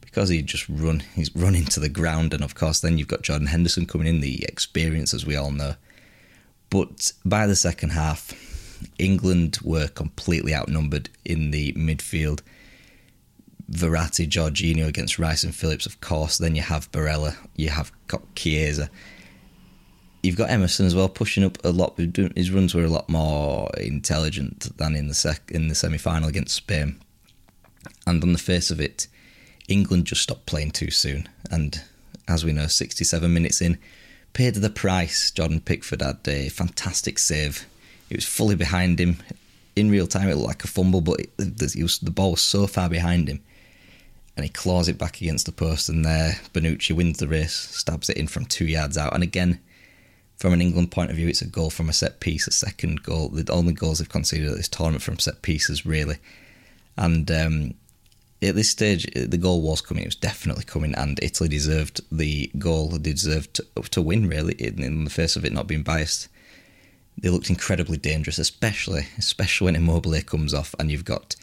because 0.00 0.30
he 0.30 0.40
just 0.40 0.66
run 0.68 1.00
he's 1.14 1.34
running 1.36 1.66
to 1.66 1.80
the 1.80 1.88
ground 1.88 2.32
and 2.32 2.42
of 2.42 2.54
course 2.54 2.80
then 2.80 2.96
you've 2.96 3.08
got 3.08 3.22
Jordan 3.22 3.48
Henderson 3.48 3.84
coming 3.84 4.06
in 4.06 4.20
the 4.20 4.42
experience 4.44 5.12
as 5.12 5.26
we 5.26 5.36
all 5.36 5.50
know 5.50 5.74
but 6.70 7.12
by 7.24 7.46
the 7.46 7.54
second 7.54 7.90
half 7.90 8.32
England 8.98 9.58
were 9.62 9.88
completely 9.88 10.54
outnumbered 10.54 11.10
in 11.26 11.50
the 11.50 11.72
midfield 11.74 12.40
Verratti, 13.70 14.26
Jorginho 14.26 14.86
against 14.86 15.18
Rice 15.18 15.44
and 15.44 15.54
Phillips 15.54 15.86
of 15.86 16.00
course 16.00 16.38
then 16.38 16.54
you 16.54 16.62
have 16.62 16.90
Barella 16.92 17.36
you 17.56 17.70
have 17.70 17.92
Chiesa 18.34 18.90
you've 20.22 20.36
got 20.36 20.50
Emerson 20.50 20.86
as 20.86 20.94
well 20.94 21.08
pushing 21.08 21.44
up 21.44 21.58
a 21.64 21.70
lot. 21.70 21.98
His 22.36 22.50
runs 22.50 22.74
were 22.74 22.84
a 22.84 22.88
lot 22.88 23.08
more 23.08 23.70
intelligent 23.78 24.76
than 24.76 24.94
in 24.94 25.08
the 25.08 25.14
sec 25.14 25.50
in 25.50 25.68
the 25.68 25.74
semi 25.74 25.98
final 25.98 26.28
against 26.28 26.54
Spain. 26.54 27.00
And 28.06 28.22
on 28.22 28.32
the 28.32 28.38
face 28.38 28.70
of 28.70 28.80
it, 28.80 29.06
England 29.68 30.06
just 30.06 30.22
stopped 30.22 30.46
playing 30.46 30.72
too 30.72 30.90
soon. 30.90 31.28
And 31.50 31.82
as 32.26 32.44
we 32.44 32.52
know, 32.52 32.66
67 32.66 33.32
minutes 33.32 33.60
in, 33.60 33.78
paid 34.32 34.54
the 34.54 34.70
price. 34.70 35.30
Jordan 35.30 35.60
Pickford 35.60 36.02
had 36.02 36.18
a 36.26 36.48
fantastic 36.48 37.18
save. 37.18 37.66
It 38.10 38.16
was 38.16 38.24
fully 38.24 38.56
behind 38.56 38.98
him. 38.98 39.18
In 39.76 39.90
real 39.90 40.06
time, 40.06 40.28
it 40.28 40.34
looked 40.34 40.48
like 40.48 40.64
a 40.64 40.68
fumble, 40.68 41.00
but 41.00 41.20
it, 41.20 41.30
it 41.38 41.82
was, 41.82 41.98
the 41.98 42.10
ball 42.10 42.32
was 42.32 42.40
so 42.40 42.66
far 42.66 42.88
behind 42.88 43.28
him. 43.28 43.40
And 44.38 44.44
he 44.44 44.50
claws 44.50 44.86
it 44.86 44.98
back 44.98 45.20
against 45.20 45.46
the 45.46 45.52
post, 45.52 45.88
and 45.88 46.04
there, 46.04 46.38
Bonucci 46.54 46.94
wins 46.94 47.18
the 47.18 47.26
race, 47.26 47.52
stabs 47.52 48.08
it 48.08 48.16
in 48.16 48.28
from 48.28 48.44
two 48.44 48.66
yards 48.66 48.96
out. 48.96 49.12
And 49.12 49.24
again, 49.24 49.58
from 50.36 50.52
an 50.52 50.62
England 50.62 50.92
point 50.92 51.10
of 51.10 51.16
view, 51.16 51.26
it's 51.26 51.42
a 51.42 51.48
goal 51.48 51.70
from 51.70 51.88
a 51.88 51.92
set 51.92 52.20
piece, 52.20 52.46
a 52.46 52.52
second 52.52 53.02
goal. 53.02 53.30
The 53.30 53.50
only 53.50 53.72
goals 53.72 53.98
they've 53.98 54.08
conceded 54.08 54.48
at 54.48 54.56
this 54.56 54.68
tournament 54.68 55.02
from 55.02 55.18
set 55.18 55.42
pieces, 55.42 55.84
really. 55.84 56.18
And 56.96 57.28
um, 57.32 57.74
at 58.40 58.54
this 58.54 58.70
stage, 58.70 59.12
the 59.12 59.36
goal 59.36 59.60
was 59.60 59.80
coming. 59.80 60.04
It 60.04 60.06
was 60.06 60.14
definitely 60.14 60.62
coming, 60.62 60.94
and 60.94 61.18
Italy 61.20 61.48
deserved 61.48 62.00
the 62.12 62.48
goal. 62.60 62.90
They 62.90 63.12
deserved 63.12 63.54
to, 63.54 63.64
to 63.90 64.00
win, 64.00 64.28
really, 64.28 64.54
in, 64.54 64.80
in, 64.80 65.02
the 65.02 65.10
face 65.10 65.34
of 65.34 65.44
it 65.44 65.52
not 65.52 65.66
being 65.66 65.82
biased. 65.82 66.28
They 67.20 67.28
looked 67.28 67.50
incredibly 67.50 67.96
dangerous, 67.96 68.38
especially 68.38 69.08
especially 69.18 69.64
when 69.64 69.74
Immobile 69.74 70.22
comes 70.22 70.54
off, 70.54 70.76
and 70.78 70.92
you've 70.92 71.04
got 71.04 71.34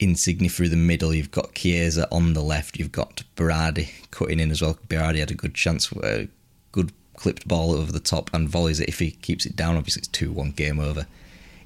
Insigne 0.00 0.48
through 0.48 0.68
the 0.68 0.76
middle. 0.76 1.14
You've 1.14 1.30
got 1.30 1.54
Chiesa 1.54 2.08
on 2.12 2.34
the 2.34 2.42
left. 2.42 2.78
You've 2.78 2.92
got 2.92 3.22
Berardi 3.36 3.88
cutting 4.10 4.40
in 4.40 4.50
as 4.50 4.62
well. 4.62 4.78
Berardi 4.88 5.18
had 5.18 5.30
a 5.30 5.34
good 5.34 5.54
chance, 5.54 5.90
a 6.02 6.28
good 6.72 6.92
clipped 7.16 7.48
ball 7.48 7.72
over 7.72 7.90
the 7.90 8.00
top, 8.00 8.30
and 8.32 8.48
volleys 8.48 8.80
it. 8.80 8.88
If 8.88 9.00
he 9.00 9.10
keeps 9.10 9.44
it 9.44 9.56
down, 9.56 9.76
obviously 9.76 10.00
it's 10.00 10.08
two 10.08 10.32
one 10.32 10.52
game 10.52 10.78
over. 10.78 11.06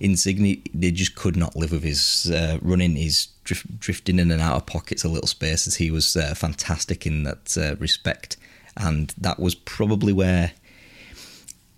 Insigne, 0.00 0.62
they 0.74 0.90
just 0.90 1.14
could 1.14 1.36
not 1.36 1.54
live 1.54 1.70
with 1.70 1.84
his 1.84 2.30
uh, 2.30 2.58
running, 2.60 2.96
his 2.96 3.28
drift, 3.44 3.78
drifting 3.78 4.18
in 4.18 4.32
and 4.32 4.42
out 4.42 4.56
of 4.56 4.66
pockets 4.66 5.04
a 5.04 5.08
little 5.08 5.28
spaces. 5.28 5.76
He 5.76 5.92
was 5.92 6.16
uh, 6.16 6.34
fantastic 6.34 7.06
in 7.06 7.22
that 7.22 7.56
uh, 7.56 7.76
respect, 7.76 8.36
and 8.76 9.14
that 9.18 9.38
was 9.38 9.54
probably 9.54 10.12
where 10.12 10.52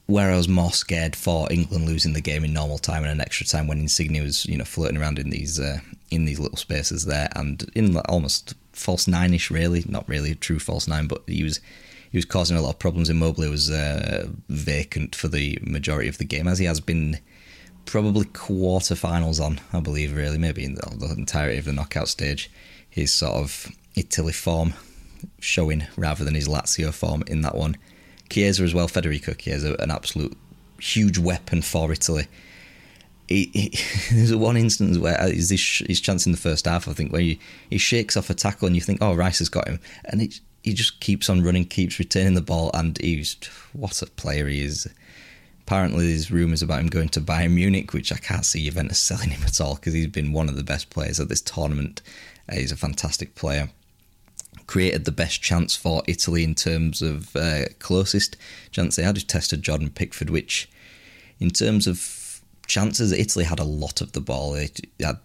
where 0.07 0.31
I 0.31 0.37
was 0.37 0.49
more 0.49 0.73
scared 0.73 1.17
for 1.17 1.51
England 1.51 1.87
losing 1.87 2.13
the 2.13 2.21
game 2.21 2.45
in 2.45 2.53
normal 2.53 2.77
time 2.77 3.05
and 3.05 3.13
an 3.13 3.21
extra 3.23 3.47
time 3.47 3.67
when 3.67 3.79
Insigne 3.79 4.23
was 4.23 4.47
you 4.47 4.57
know 4.57 4.65
floating 4.65 4.97
around 4.97 5.19
in 5.19 5.31
these 5.31 5.59
uh, 5.59 5.79
in 6.15 6.25
these 6.25 6.41
little 6.41 6.57
spaces 6.57 7.05
there 7.05 7.29
and 7.35 7.71
in 7.75 7.97
almost 8.09 8.55
false 8.73 9.07
nine-ish 9.07 9.51
really, 9.51 9.85
not 9.89 10.09
really 10.09 10.33
a 10.33 10.35
true 10.35 10.59
false 10.59 10.89
nine, 10.89 11.07
but 11.07 11.23
he 11.27 11.43
was 11.43 11.61
he 12.11 12.19
was 12.19 12.25
causing 12.25 12.57
a 12.57 12.61
lot 12.61 12.75
of 12.75 12.79
problems. 12.79 13.11
Immobile 13.11 13.51
was 13.51 13.71
uh, 13.71 14.29
vacant 14.49 15.17
for 15.17 15.27
the 15.27 15.59
majority 15.61 16.09
of 16.09 16.19
the 16.19 16.25
game, 16.25 16.47
as 16.47 16.61
he 16.61 16.65
has 16.67 16.79
been 16.79 17.19
probably 17.87 18.27
quarterfinals 18.27 19.45
on, 19.45 19.61
I 19.73 19.81
believe, 19.81 20.15
really, 20.15 20.39
maybe 20.39 20.65
in 20.65 20.75
the, 20.77 20.97
the 20.97 21.13
entirety 21.13 21.59
of 21.59 21.65
the 21.65 21.73
knockout 21.73 22.09
stage. 22.09 22.51
His 22.89 23.13
sort 23.13 23.35
of 23.35 23.67
Italy 23.97 24.33
form 24.33 24.75
showing 25.41 25.87
rather 25.97 26.25
than 26.25 26.37
his 26.37 26.47
Lazio 26.47 26.95
form 26.95 27.25
in 27.27 27.41
that 27.43 27.57
one. 27.57 27.77
Chiesa 28.31 28.63
as 28.63 28.75
well, 28.75 28.87
Federico 28.87 29.33
Chiesa, 29.33 29.75
an 29.81 29.91
absolute 29.91 30.37
huge 30.79 31.19
weapon 31.19 31.63
for 31.63 31.93
Italy. 31.93 32.29
He, 33.29 33.51
he, 33.53 33.79
there's 34.15 34.35
one 34.35 34.57
instance 34.57 34.99
where 34.99 35.21
uh, 35.21 35.29
his, 35.29 35.51
his 35.51 36.01
chance 36.01 36.27
in 36.27 36.33
the 36.33 36.39
first 36.39 36.67
half, 36.67 36.89
I 36.89 36.93
think, 36.93 37.13
where 37.13 37.23
he, 37.23 37.41
he 37.71 37.79
shakes 37.79 38.17
off 38.17 38.31
a 38.31 38.35
tackle 38.35 38.67
and 38.67 38.77
you 38.77 38.83
think, 38.83 38.99
oh, 39.01 39.15
Rice 39.15 39.39
has 39.39 39.49
got 39.49 39.69
him. 39.69 39.81
And 40.05 40.23
it, 40.23 40.41
he 40.65 40.73
just 40.73 41.01
keeps 41.01 41.29
on 41.29 41.45
running, 41.45 41.67
keeps 41.67 41.99
retaining 41.99 42.35
the 42.35 42.41
ball, 42.41 42.71
and 42.73 42.97
he's 42.99 43.37
what 43.75 44.01
a 44.01 44.07
player 44.07 44.49
he 44.49 44.63
is. 44.63 44.89
Apparently, 45.61 46.09
there's 46.09 46.31
rumours 46.31 46.63
about 46.63 46.81
him 46.81 46.89
going 46.89 47.11
to 47.11 47.21
Bayern 47.21 47.53
Munich, 47.53 47.93
which 47.93 48.11
I 48.11 48.17
can't 48.17 48.47
see 48.47 48.65
Juventus 48.65 48.99
selling 49.01 49.31
him 49.31 49.43
at 49.45 49.61
all 49.61 49.77
because 49.77 49.93
he's 49.93 50.07
been 50.07 50.33
one 50.33 50.49
of 50.49 50.57
the 50.57 50.65
best 50.65 50.89
players 50.91 51.21
at 51.21 51.29
this 51.29 51.43
tournament. 51.43 52.01
Uh, 52.49 52.57
he's 52.57 52.73
a 52.73 52.77
fantastic 52.77 53.35
player. 53.35 53.71
Created 54.67 55.05
the 55.05 55.13
best 55.13 55.43
chance 55.43 55.77
for 55.77 56.03
Italy 56.07 56.43
in 56.43 56.55
terms 56.55 57.03
of 57.03 57.37
uh, 57.37 57.65
closest 57.79 58.37
chance 58.71 58.97
they 58.97 59.03
had. 59.03 59.19
He 59.19 59.23
tested 59.23 59.63
Jordan 59.63 59.91
Pickford, 59.91 60.31
which, 60.31 60.71
in 61.39 61.51
terms 61.51 61.87
of 61.87 61.99
chances, 62.67 63.13
Italy 63.13 63.45
had 63.45 63.61
a 63.61 63.65
lot 63.65 64.01
of 64.01 64.13
the 64.13 64.21
ball. 64.21 64.57
I, 64.57 64.69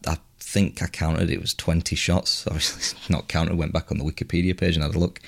I 0.07 0.17
think 0.39 0.81
I 0.81 0.87
counted 0.87 1.29
it 1.29 1.41
was 1.41 1.53
20 1.53 1.95
shots. 1.95 2.45
Obviously, 2.47 2.99
not 3.09 3.27
counted. 3.27 3.57
Went 3.57 3.73
back 3.73 3.91
on 3.91 3.97
the 3.97 4.03
Wikipedia 4.03 4.57
page 4.57 4.75
and 4.75 4.83
had 4.83 4.95
a 4.95 4.99
look. 4.99 5.19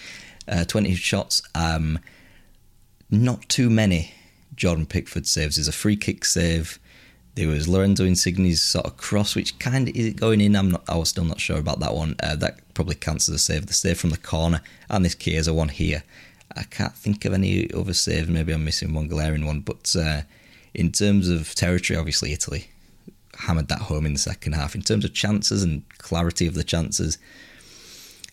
Uh, 0.47 0.65
20 0.65 0.95
shots. 0.95 1.41
Um, 1.55 1.99
not 3.09 3.47
too 3.49 3.69
many 3.69 4.13
Jordan 4.55 4.85
Pickford 4.85 5.27
saves. 5.27 5.55
There's 5.55 5.67
a 5.67 5.73
free 5.73 5.95
kick 5.95 6.25
save. 6.25 6.79
There 7.35 7.47
was 7.47 7.67
Lorenzo 7.67 8.05
Insigne's 8.05 8.61
sort 8.61 8.85
of 8.85 8.97
cross, 8.97 9.35
which 9.35 9.57
kind 9.59 9.87
of 9.87 9.95
is 9.95 10.05
it 10.05 10.17
going 10.17 10.41
in. 10.41 10.55
I'm 10.55 10.71
not. 10.71 10.83
I 10.87 10.97
was 10.97 11.09
still 11.09 11.23
not 11.23 11.39
sure 11.39 11.57
about 11.57 11.79
that 11.79 11.95
one. 11.95 12.15
Uh, 12.21 12.35
that 12.37 12.59
probably 12.73 12.95
counts 12.95 13.29
as 13.29 13.35
a 13.35 13.39
save. 13.39 13.67
The 13.67 13.73
save 13.73 13.99
from 13.99 14.09
the 14.09 14.17
corner 14.17 14.61
and 14.89 15.05
this 15.05 15.15
Chiesa 15.15 15.53
one 15.53 15.69
here. 15.69 16.03
I 16.55 16.63
can't 16.63 16.93
think 16.93 17.23
of 17.23 17.33
any 17.33 17.71
other 17.73 17.93
saves. 17.93 18.27
Maybe 18.27 18.53
I'm 18.53 18.65
missing 18.65 18.93
one 18.93 19.07
glaring 19.07 19.45
one. 19.45 19.61
But 19.61 19.95
uh, 19.97 20.21
in 20.73 20.91
terms 20.91 21.29
of 21.29 21.53
territory, 21.55 21.97
obviously 21.97 22.31
Italy 22.31 22.69
hammered 23.37 23.67
that 23.69 23.79
home 23.79 24.05
in 24.05 24.13
the 24.13 24.19
second 24.19 24.53
half. 24.53 24.75
In 24.75 24.81
terms 24.81 25.05
of 25.05 25.13
chances 25.13 25.63
and 25.63 25.83
clarity 25.97 26.47
of 26.47 26.53
the 26.53 26.63
chances, 26.63 27.17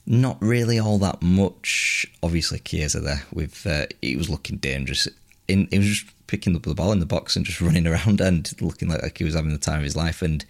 not 0.07 0.39
really 0.41 0.79
all 0.79 0.99
that 0.99 1.23
much. 1.23 2.07
Obviously, 2.23 2.59
Chiesa 2.61 3.01
there 3.01 3.23
with 3.33 3.67
uh, 3.67 3.87
he 4.01 4.17
was 4.17 4.31
looking 4.31 4.57
dangerous. 4.57 5.09
In, 5.47 5.69
he 5.71 5.79
was 5.79 5.87
just 5.89 6.27
picking 6.27 6.55
up 6.57 6.63
the 6.63 6.75
ball 6.75 6.93
in 6.93 7.01
the 7.01 7.07
box 7.07 7.37
and 7.37 7.45
just 7.45 7.61
running 7.63 7.87
around 7.87 8.21
and 8.21 8.51
looking 8.61 8.89
like, 8.89 9.03
like 9.03 9.19
he 9.19 9.25
was 9.25 9.35
having 9.35 9.53
the 9.53 9.59
time 9.59 9.79
of 9.79 9.85
his 9.85 9.97
life. 9.97 10.23
And 10.23 10.45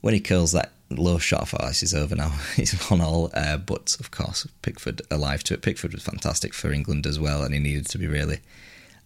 when 0.00 0.14
he 0.14 0.20
curls 0.20 0.52
that 0.52 0.72
low 0.90 1.18
shot, 1.18 1.52
I 1.54 1.58
oh, 1.60 1.68
this 1.68 1.82
is 1.82 1.94
over 1.94 2.14
now. 2.14 2.28
He's 2.56 2.90
on 2.90 3.00
all. 3.00 3.30
Uh, 3.32 3.56
but 3.56 3.96
of 3.98 4.10
course, 4.10 4.46
Pickford 4.62 5.02
alive 5.10 5.42
to 5.44 5.54
it. 5.54 5.62
Pickford 5.62 5.92
was 5.92 6.02
fantastic 6.02 6.52
for 6.52 6.72
England 6.72 7.06
as 7.06 7.18
well, 7.18 7.42
and 7.42 7.54
he 7.54 7.60
needed 7.60 7.86
to 7.86 7.98
be 7.98 8.06
really. 8.06 8.40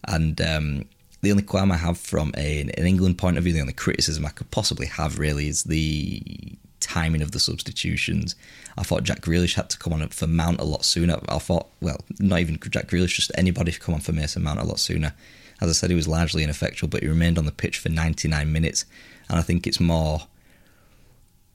And 0.05 0.41
um, 0.41 0.85
the 1.21 1.31
only 1.31 1.43
qualm 1.43 1.71
I 1.71 1.77
have 1.77 1.97
from 1.97 2.33
a, 2.35 2.61
an 2.61 2.85
England 2.85 3.17
point 3.17 3.37
of 3.37 3.43
view, 3.43 3.53
the 3.53 3.61
only 3.61 3.73
criticism 3.73 4.25
I 4.25 4.29
could 4.29 4.51
possibly 4.51 4.87
have 4.87 5.19
really 5.19 5.47
is 5.47 5.63
the 5.63 6.57
timing 6.79 7.21
of 7.21 7.31
the 7.31 7.39
substitutions. 7.39 8.35
I 8.77 8.83
thought 8.83 9.03
Jack 9.03 9.21
Grealish 9.21 9.53
had 9.53 9.69
to 9.69 9.77
come 9.77 9.93
on 9.93 10.07
for 10.09 10.27
Mount 10.27 10.59
a 10.59 10.65
lot 10.65 10.83
sooner. 10.83 11.19
I 11.29 11.37
thought, 11.37 11.67
well, 11.79 12.03
not 12.19 12.39
even 12.39 12.59
Jack 12.69 12.87
Grealish, 12.87 13.15
just 13.15 13.31
anybody 13.35 13.71
come 13.71 13.95
on 13.95 14.01
for 14.01 14.11
Mason 14.11 14.43
Mount 14.43 14.59
a 14.59 14.65
lot 14.65 14.79
sooner. 14.79 15.13
As 15.61 15.69
I 15.69 15.73
said, 15.73 15.91
he 15.91 15.95
was 15.95 16.07
largely 16.07 16.43
ineffectual, 16.43 16.89
but 16.89 17.03
he 17.03 17.07
remained 17.07 17.37
on 17.37 17.45
the 17.45 17.51
pitch 17.51 17.77
for 17.77 17.89
99 17.89 18.51
minutes, 18.51 18.85
and 19.29 19.37
I 19.37 19.43
think 19.43 19.67
it's 19.67 19.79
more, 19.79 20.21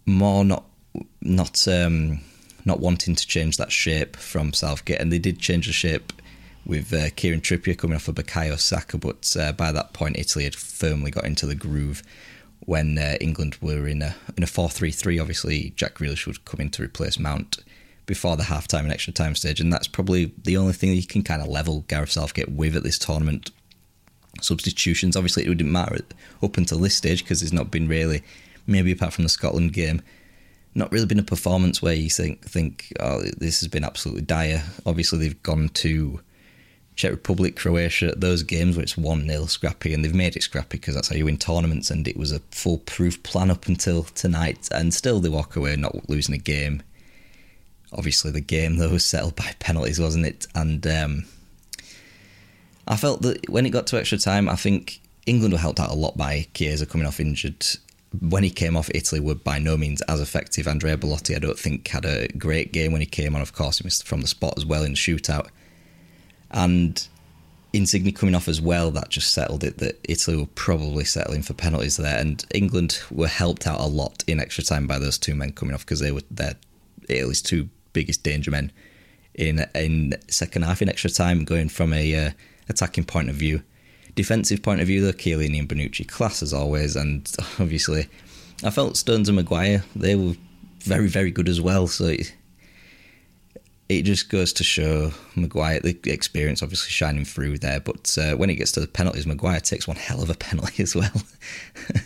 more 0.07 0.45
not, 0.45 0.65
not, 1.21 1.67
um, 1.67 2.21
not 2.65 2.79
wanting 2.79 3.17
to 3.17 3.27
change 3.27 3.57
that 3.57 3.73
shape 3.73 4.15
from 4.17 4.53
Southgate, 4.53 5.01
and 5.01 5.13
they 5.13 5.19
did 5.19 5.41
change 5.41 5.67
the 5.67 5.73
shape 5.73 6.13
with 6.67 6.93
uh, 6.93 7.11
Kieran 7.17 7.41
Trippier 7.41 7.79
coming 7.79 7.97
off 7.97 8.09
of 8.09 8.17
Bukayo 8.17 8.59
Saka, 8.59 8.99
but 8.99 9.35
uh, 9.39 9.53
by 9.53 9.73
that 9.73 9.93
point 9.93 10.19
Italy 10.19 10.45
had 10.45 10.55
firmly 10.55 11.11
got 11.11 11.25
into 11.25 11.47
the 11.47 11.55
groove. 11.55 12.03
When 12.61 12.99
uh, 12.99 13.17
England 13.21 13.57
were 13.61 13.87
in 13.87 14.03
a 14.03 14.17
in 14.37 14.43
a 14.43 14.47
four 14.47 14.69
three 14.69 14.91
three, 14.91 15.19
obviously 15.19 15.73
Jack 15.77 15.95
Grealish 15.95 16.27
would 16.27 16.45
come 16.45 16.61
in 16.61 16.71
to 16.71 16.83
replace 16.83 17.19
Mount 17.19 17.59
before 18.07 18.37
the 18.37 18.45
half 18.45 18.67
time 18.67 18.85
and 18.85 18.93
extra 18.93 19.13
time 19.13 19.35
stage, 19.35 19.61
and 19.61 19.73
that's 19.73 19.87
probably 19.87 20.33
the 20.43 20.57
only 20.57 20.73
thing 20.73 20.93
you 20.93 21.07
can 21.07 21.23
kind 21.23 21.43
of 21.43 21.49
level 21.49 21.85
Gareth 21.89 22.11
Southgate 22.11 22.49
with 22.49 22.77
at 22.77 22.83
this 22.83 22.99
tournament. 22.99 23.51
Substitutions, 24.41 25.17
obviously, 25.17 25.45
it 25.45 25.49
wouldn't 25.49 25.71
matter 25.71 25.99
up 26.43 26.57
until 26.57 26.79
this 26.79 26.97
stage 26.97 27.23
because 27.23 27.41
there's 27.41 27.53
not 27.53 27.71
been 27.71 27.89
really, 27.89 28.23
maybe 28.67 28.93
apart 28.93 29.13
from 29.13 29.25
the 29.25 29.31
Scotland 29.31 29.73
game, 29.73 30.03
not 30.75 30.93
really 30.93 31.07
been 31.07 31.19
a 31.19 31.25
performance 31.25 31.81
where 31.81 31.95
you 31.95 32.11
think 32.11 32.45
think 32.45 32.93
oh 33.01 33.23
this 33.39 33.61
has 33.61 33.69
been 33.69 33.85
absolutely 33.85 34.23
dire. 34.23 34.63
Obviously, 34.85 35.19
they've 35.19 35.43
gone 35.43 35.69
to 35.71 36.21
Czech 36.97 37.11
Republic, 37.11 37.57
Croatia, 37.57 38.15
those 38.17 38.43
games 38.43 38.75
where 38.75 38.83
it's 38.83 38.97
1 38.97 39.29
0 39.29 39.45
scrappy, 39.45 39.93
and 39.93 40.03
they've 40.03 40.15
made 40.15 40.35
it 40.35 40.43
scrappy 40.43 40.79
because 40.79 40.95
that's 40.95 41.09
how 41.09 41.17
you 41.17 41.27
win 41.27 41.37
tournaments, 41.37 41.91
and 41.91 42.09
it 42.09 42.17
was 42.17 42.33
a 42.33 42.41
foolproof 42.51 43.23
plan 43.23 43.51
up 43.51 43.67
until 43.67 44.05
tonight, 44.05 44.67
and 44.73 44.95
still 44.95 45.21
they 45.21 45.29
walk 45.29 45.57
away 45.57 45.77
not 45.77 46.09
losing 46.09 46.35
a 46.35 46.39
game. 46.39 46.83
Obviously, 47.93 48.31
the 48.31 48.41
game, 48.41 48.79
though, 48.79 48.91
was 48.91 49.05
settled 49.05 49.37
by 49.37 49.55
penalties, 49.59 50.01
wasn't 50.01 50.25
it? 50.25 50.47
And 50.55 50.87
um, 50.87 51.25
I 52.89 52.97
felt 52.97 53.21
that 53.23 53.49
when 53.51 53.67
it 53.67 53.71
got 53.71 53.87
to 53.89 53.99
extra 53.99 54.17
time, 54.17 54.49
I 54.49 54.57
think 54.57 55.01
England 55.27 55.53
were 55.53 55.61
helped 55.61 55.81
out 55.81 55.91
a 55.91 55.95
lot 55.95 56.17
by 56.17 56.47
Chiesa 56.55 56.87
coming 56.87 57.07
off 57.07 57.21
injured. 57.21 57.67
When 58.21 58.43
he 58.43 58.51
came 58.51 58.75
off, 58.75 58.89
Italy 58.95 59.21
were 59.21 59.35
by 59.35 59.59
no 59.59 59.77
means 59.77 60.01
as 60.03 60.23
effective. 60.23 60.67
Andrea 60.67 60.97
Belotti, 60.97 61.37
I 61.37 61.41
don't 61.41 61.59
think, 61.59 61.89
had 61.89 62.07
a 62.07 62.29
great 62.29 62.73
game 62.73 62.93
when 62.93 63.03
he 63.03 63.07
came 63.07 63.37
on. 63.37 63.43
Of 63.43 63.53
course, 63.53 63.79
he 63.79 63.85
missed 63.85 64.07
from 64.07 64.23
the 64.23 64.27
spot 64.27 64.55
as 64.57 64.65
well 64.65 64.83
in 64.83 64.93
the 64.93 64.97
shootout 64.97 65.49
and 66.51 67.07
Insigne 67.73 68.13
coming 68.13 68.35
off 68.35 68.49
as 68.49 68.61
well, 68.61 68.91
that 68.93 69.11
just 69.11 69.33
settled 69.33 69.63
it 69.63 69.79
that 69.79 69.99
Italy 70.09 70.37
were 70.37 70.47
probably 70.55 71.05
settling 71.05 71.43
for 71.43 71.55
penalties 71.55 71.97
there, 71.97 72.19
and 72.19 72.45
England 72.55 73.01
were 73.11 73.29
helped 73.29 73.67
out 73.67 73.81
a 73.81 73.87
lot 73.87 74.25
in 74.27 74.41
extra 74.41 74.65
time 74.65 74.87
by 74.87 74.99
those 74.99 75.19
two 75.19 75.35
men 75.35 75.53
coming 75.53 75.75
off 75.75 75.85
because 75.85 76.01
they 76.01 76.13
were 76.13 76.23
their 76.31 76.55
Italy's 77.09 77.43
two 77.43 77.69
biggest 77.93 78.23
danger 78.23 78.51
men 78.51 78.73
in 79.35 79.65
in 79.75 80.15
second 80.29 80.63
half 80.63 80.83
in 80.83 80.89
extra 80.89 81.11
time, 81.11 81.45
going 81.45 81.69
from 81.69 81.93
a 81.93 82.27
uh, 82.27 82.31
attacking 82.69 83.05
point 83.05 83.29
of 83.29 83.35
view. 83.35 83.63
Defensive 84.15 84.63
point 84.63 84.81
of 84.81 84.87
view, 84.87 85.03
though, 85.03 85.13
Chiellini 85.13 85.59
and 85.59 85.69
Bonucci 85.69 86.09
class 86.09 86.43
as 86.43 86.55
always, 86.55 86.97
and 86.97 87.31
obviously, 87.61 88.09
I 88.65 88.71
felt 88.71 88.97
Stones 88.97 89.29
and 89.29 89.37
Maguire 89.37 89.85
they 89.95 90.17
were 90.17 90.35
very, 90.81 91.09
very 91.09 91.31
good 91.31 91.49
as 91.49 91.61
well. 91.61 91.87
So 91.87 92.07
it, 92.07 92.35
it 93.89 94.03
just 94.03 94.29
goes 94.31 94.53
to 94.55 94.65
show 94.65 95.13
Maguire 95.37 95.81
the 95.81 95.97
experience 96.07 96.63
obviously 96.63 96.91
shining 96.91 97.25
through 97.25 97.59
there. 97.59 97.79
But 97.79 98.17
uh, 98.19 98.35
when 98.37 98.51
it 98.51 98.57
gets 98.57 98.73
to 98.73 98.81
the 98.81 98.89
penalties, 98.89 99.27
Maguire 99.27 99.61
takes 99.61 99.87
one 99.87 99.97
hell 99.97 100.23
of 100.23 100.31
a 100.31 100.35
penalty 100.35 100.83
as 100.83 100.95
well, 100.97 101.23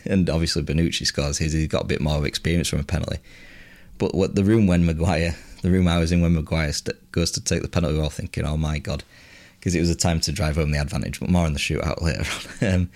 and 0.04 0.28
obviously 0.28 0.62
Bonucci 0.62 1.06
scores 1.06 1.38
his. 1.38 1.52
He's 1.52 1.68
got 1.68 1.82
a 1.82 1.88
bit 1.88 2.00
more 2.00 2.16
of 2.16 2.24
experience 2.24 2.68
from 2.68 2.80
a 2.80 2.84
penalty. 2.84 3.18
But 3.98 4.14
what 4.14 4.34
the 4.34 4.44
room 4.44 4.66
when 4.66 4.84
Maguire, 4.84 5.36
the 5.62 5.70
room 5.70 5.88
I 5.88 5.98
was 5.98 6.12
in 6.12 6.22
when 6.22 6.34
Maguire 6.34 6.72
st- 6.72 7.12
goes 7.12 7.30
to 7.32 7.40
take 7.40 7.62
the 7.62 7.68
penalty, 7.68 7.96
we're 7.96 8.04
all 8.04 8.10
thinking, 8.10 8.44
"Oh 8.44 8.56
my 8.56 8.78
god," 8.78 9.04
because 9.58 9.74
it 9.74 9.80
was 9.80 9.90
a 9.90 9.94
time 9.94 10.20
to 10.20 10.32
drive 10.32 10.56
home 10.56 10.70
the 10.72 10.80
advantage. 10.80 11.20
But 11.20 11.30
more 11.30 11.46
on 11.46 11.54
the 11.54 11.58
shootout 11.58 12.02
later 12.02 12.24
on. 12.66 12.74
um, 12.74 12.90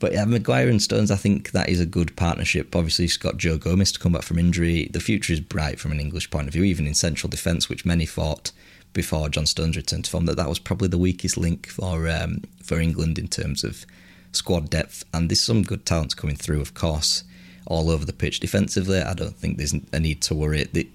but 0.00 0.12
yeah, 0.12 0.24
Maguire 0.24 0.68
and 0.68 0.82
Stones, 0.82 1.10
I 1.10 1.16
think 1.16 1.52
that 1.52 1.68
is 1.68 1.78
a 1.78 1.86
good 1.86 2.16
partnership. 2.16 2.74
Obviously, 2.74 3.06
got 3.20 3.36
Joe 3.36 3.58
Gomez 3.58 3.92
to 3.92 4.00
come 4.00 4.12
back 4.12 4.22
from 4.22 4.38
injury. 4.38 4.88
The 4.90 4.98
future 4.98 5.32
is 5.32 5.40
bright 5.40 5.78
from 5.78 5.92
an 5.92 6.00
English 6.00 6.30
point 6.30 6.48
of 6.48 6.54
view, 6.54 6.64
even 6.64 6.86
in 6.86 6.94
central 6.94 7.28
defence, 7.30 7.68
which 7.68 7.84
many 7.84 8.06
thought 8.06 8.50
before 8.94 9.28
John 9.28 9.46
Stones 9.46 9.76
returned 9.76 10.06
to 10.06 10.10
form 10.10 10.24
that 10.26 10.36
that 10.36 10.48
was 10.48 10.58
probably 10.58 10.88
the 10.88 10.98
weakest 10.98 11.36
link 11.36 11.68
for 11.68 12.08
um, 12.08 12.42
for 12.62 12.80
England 12.80 13.18
in 13.18 13.28
terms 13.28 13.62
of 13.62 13.84
squad 14.32 14.70
depth. 14.70 15.04
And 15.12 15.30
there's 15.30 15.42
some 15.42 15.62
good 15.62 15.84
talents 15.84 16.14
coming 16.14 16.36
through, 16.36 16.62
of 16.62 16.72
course, 16.74 17.22
all 17.66 17.90
over 17.90 18.06
the 18.06 18.12
pitch 18.14 18.40
defensively. 18.40 19.00
I 19.00 19.12
don't 19.12 19.36
think 19.36 19.58
there's 19.58 19.74
a 19.92 20.00
need 20.00 20.22
to 20.22 20.34
worry. 20.34 20.64
The, 20.64 20.88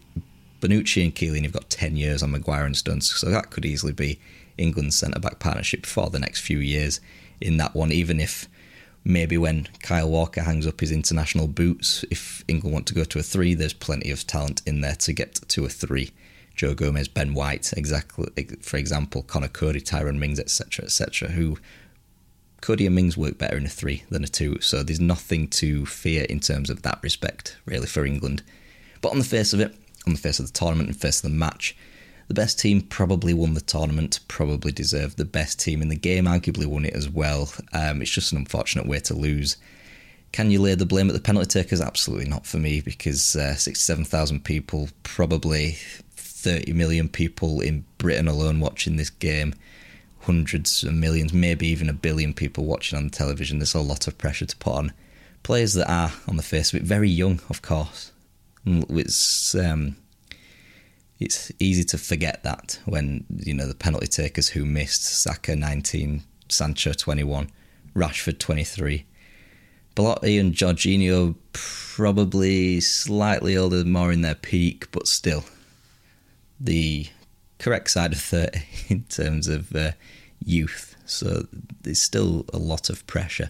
and 0.64 1.14
Keeling 1.14 1.44
have 1.44 1.54
got 1.54 1.70
10 1.70 1.96
years 1.96 2.24
on 2.24 2.32
Maguire 2.32 2.66
and 2.66 2.76
Stones, 2.76 3.14
so 3.14 3.30
that 3.30 3.52
could 3.52 3.66
easily 3.66 3.94
be 3.94 4.20
England's 4.58 4.96
centre 4.96 5.20
back 5.20 5.38
partnership 5.38 5.86
for 5.86 6.10
the 6.10 6.18
next 6.18 6.42
few 6.42 6.58
years 6.58 7.00
in 7.40 7.58
that 7.58 7.76
one, 7.76 7.92
even 7.92 8.20
if 8.20 8.48
maybe 9.06 9.38
when 9.38 9.68
Kyle 9.82 10.10
Walker 10.10 10.42
hangs 10.42 10.68
up 10.68 10.82
his 10.82 10.92
international 10.92 11.48
boots, 11.48 12.04
if 12.10 12.44
England 12.48 12.74
want 12.74 12.88
to 12.88 12.96
go 12.96 13.04
to 13.04 13.20
a 13.20 13.24
three, 13.24 13.54
there's 13.54 13.74
plenty 13.74 14.12
of 14.12 14.26
talent 14.26 14.62
in 14.66 14.82
there 14.82 14.96
to 14.96 15.14
get 15.14 15.36
to 15.36 15.64
a 15.64 15.70
three. 15.70 16.12
Joe 16.56 16.74
Gomez, 16.74 17.08
Ben 17.08 17.34
White, 17.34 17.74
exactly. 17.78 18.48
For 18.62 18.78
example, 18.78 19.24
Conor 19.24 19.50
Coady, 19.50 19.82
Tyrone 19.82 20.20
Mings, 20.20 20.40
etc., 20.40 20.86
etc. 20.86 21.30
Who 21.30 21.58
Coady 22.62 22.88
and 22.88 22.96
Mings 22.96 23.16
work 23.16 23.38
better 23.38 23.58
in 23.58 23.66
a 23.66 23.70
three 23.70 24.04
than 24.10 24.24
a 24.24 24.28
two, 24.28 24.60
so 24.62 24.82
there's 24.82 25.00
nothing 25.00 25.48
to 25.50 25.86
fear 25.86 26.24
in 26.24 26.40
terms 26.40 26.70
of 26.70 26.82
that 26.82 27.00
respect, 27.04 27.58
really, 27.66 27.88
for 27.88 28.06
England. 28.06 28.42
But 29.02 29.12
on 29.12 29.20
the 29.20 29.26
face 29.26 29.54
of 29.54 29.60
it, 29.60 29.76
on 30.08 30.14
the 30.14 30.20
face 30.20 30.40
of 30.40 30.48
the 30.48 30.54
tournament 30.54 30.90
and 30.90 31.00
face 31.00 31.24
of 31.24 31.30
the 31.30 31.38
match, 31.38 31.76
the 32.28 32.34
best 32.34 32.60
team 32.60 32.82
probably 32.82 33.34
won 33.34 33.54
the 33.54 33.62
tournament, 33.62 34.20
probably 34.28 34.72
deserved 34.72 35.18
the 35.18 35.26
best 35.26 35.60
team 35.60 35.82
in 35.82 35.90
the 35.90 35.96
game, 35.96 36.26
arguably 36.26 36.66
won 36.66 36.86
it 36.86 36.96
as 36.96 37.10
well. 37.10 37.52
Um, 37.74 38.02
it's 38.02 38.12
just 38.12 38.32
an 38.32 38.40
unfortunate 38.40 38.88
way 38.88 39.00
to 39.02 39.14
lose. 39.14 39.58
Can 40.32 40.52
you 40.52 40.60
lay 40.60 40.76
the 40.76 40.86
blame 40.86 41.08
at 41.08 41.14
the 41.14 41.22
penalty 41.22 41.48
takers? 41.48 41.82
Absolutely 41.82 42.28
not 42.28 42.46
for 42.46 42.58
me, 42.58 42.82
because 42.82 43.36
uh, 43.36 43.56
67,000 43.56 44.44
people, 44.44 44.90
probably 45.04 45.78
30 46.16 46.74
million 46.74 47.10
people 47.10 47.62
in 47.62 47.86
Britain 47.98 48.28
alone 48.28 48.60
watching 48.60 48.98
this 48.98 49.10
game, 49.10 49.54
hundreds 50.22 50.84
of 50.84 50.94
millions, 50.94 51.32
maybe 51.32 51.68
even 51.68 51.90
a 51.90 51.94
billion 51.94 52.34
people 52.34 52.66
watching 52.66 52.98
on 52.98 53.06
the 53.06 53.12
television. 53.12 53.60
There's 53.60 53.76
a 53.76 53.80
lot 53.80 54.08
of 54.08 54.18
pressure 54.18 54.46
to 54.46 54.58
put 54.58 54.74
on 54.74 54.94
players 55.44 55.76
that 55.76 55.90
are, 55.90 56.12
on 56.28 56.38
the 56.38 56.44
face 56.44 56.74
of 56.74 56.82
it, 56.82 56.84
very 56.84 57.10
young, 57.10 57.40
of 57.50 57.62
course. 57.62 58.12
It's 58.66 59.54
um, 59.54 59.96
it's 61.20 61.52
easy 61.60 61.84
to 61.86 61.98
forget 61.98 62.44
that 62.44 62.80
when 62.86 63.26
you 63.30 63.54
know 63.54 63.68
the 63.68 63.76
penalty 63.76 64.08
takers 64.08 64.50
who 64.50 64.66
missed 64.66 65.04
Saka 65.04 65.56
19, 65.56 66.24
Sancho 66.50 66.94
21, 66.94 67.50
Rashford 67.96 68.40
23. 68.40 69.06
Belotti 69.96 70.38
and 70.38 70.54
Jorginho 70.54 71.36
probably 71.54 72.82
slightly 72.82 73.56
older, 73.56 73.86
more 73.86 74.12
in 74.12 74.22
their 74.22 74.36
peak, 74.36 74.92
but 74.92 75.08
still 75.08 75.46
the 76.60 77.08
correct 77.60 77.90
side 77.90 78.12
of 78.12 78.20
30 78.20 78.60
in 78.90 79.04
terms 79.04 79.48
of 79.48 79.74
uh, 79.74 79.92
youth. 80.44 80.96
So 81.06 81.48
there's 81.82 82.02
still 82.02 82.46
a 82.54 82.58
lot 82.58 82.90
of 82.90 83.08
pressure 83.08 83.50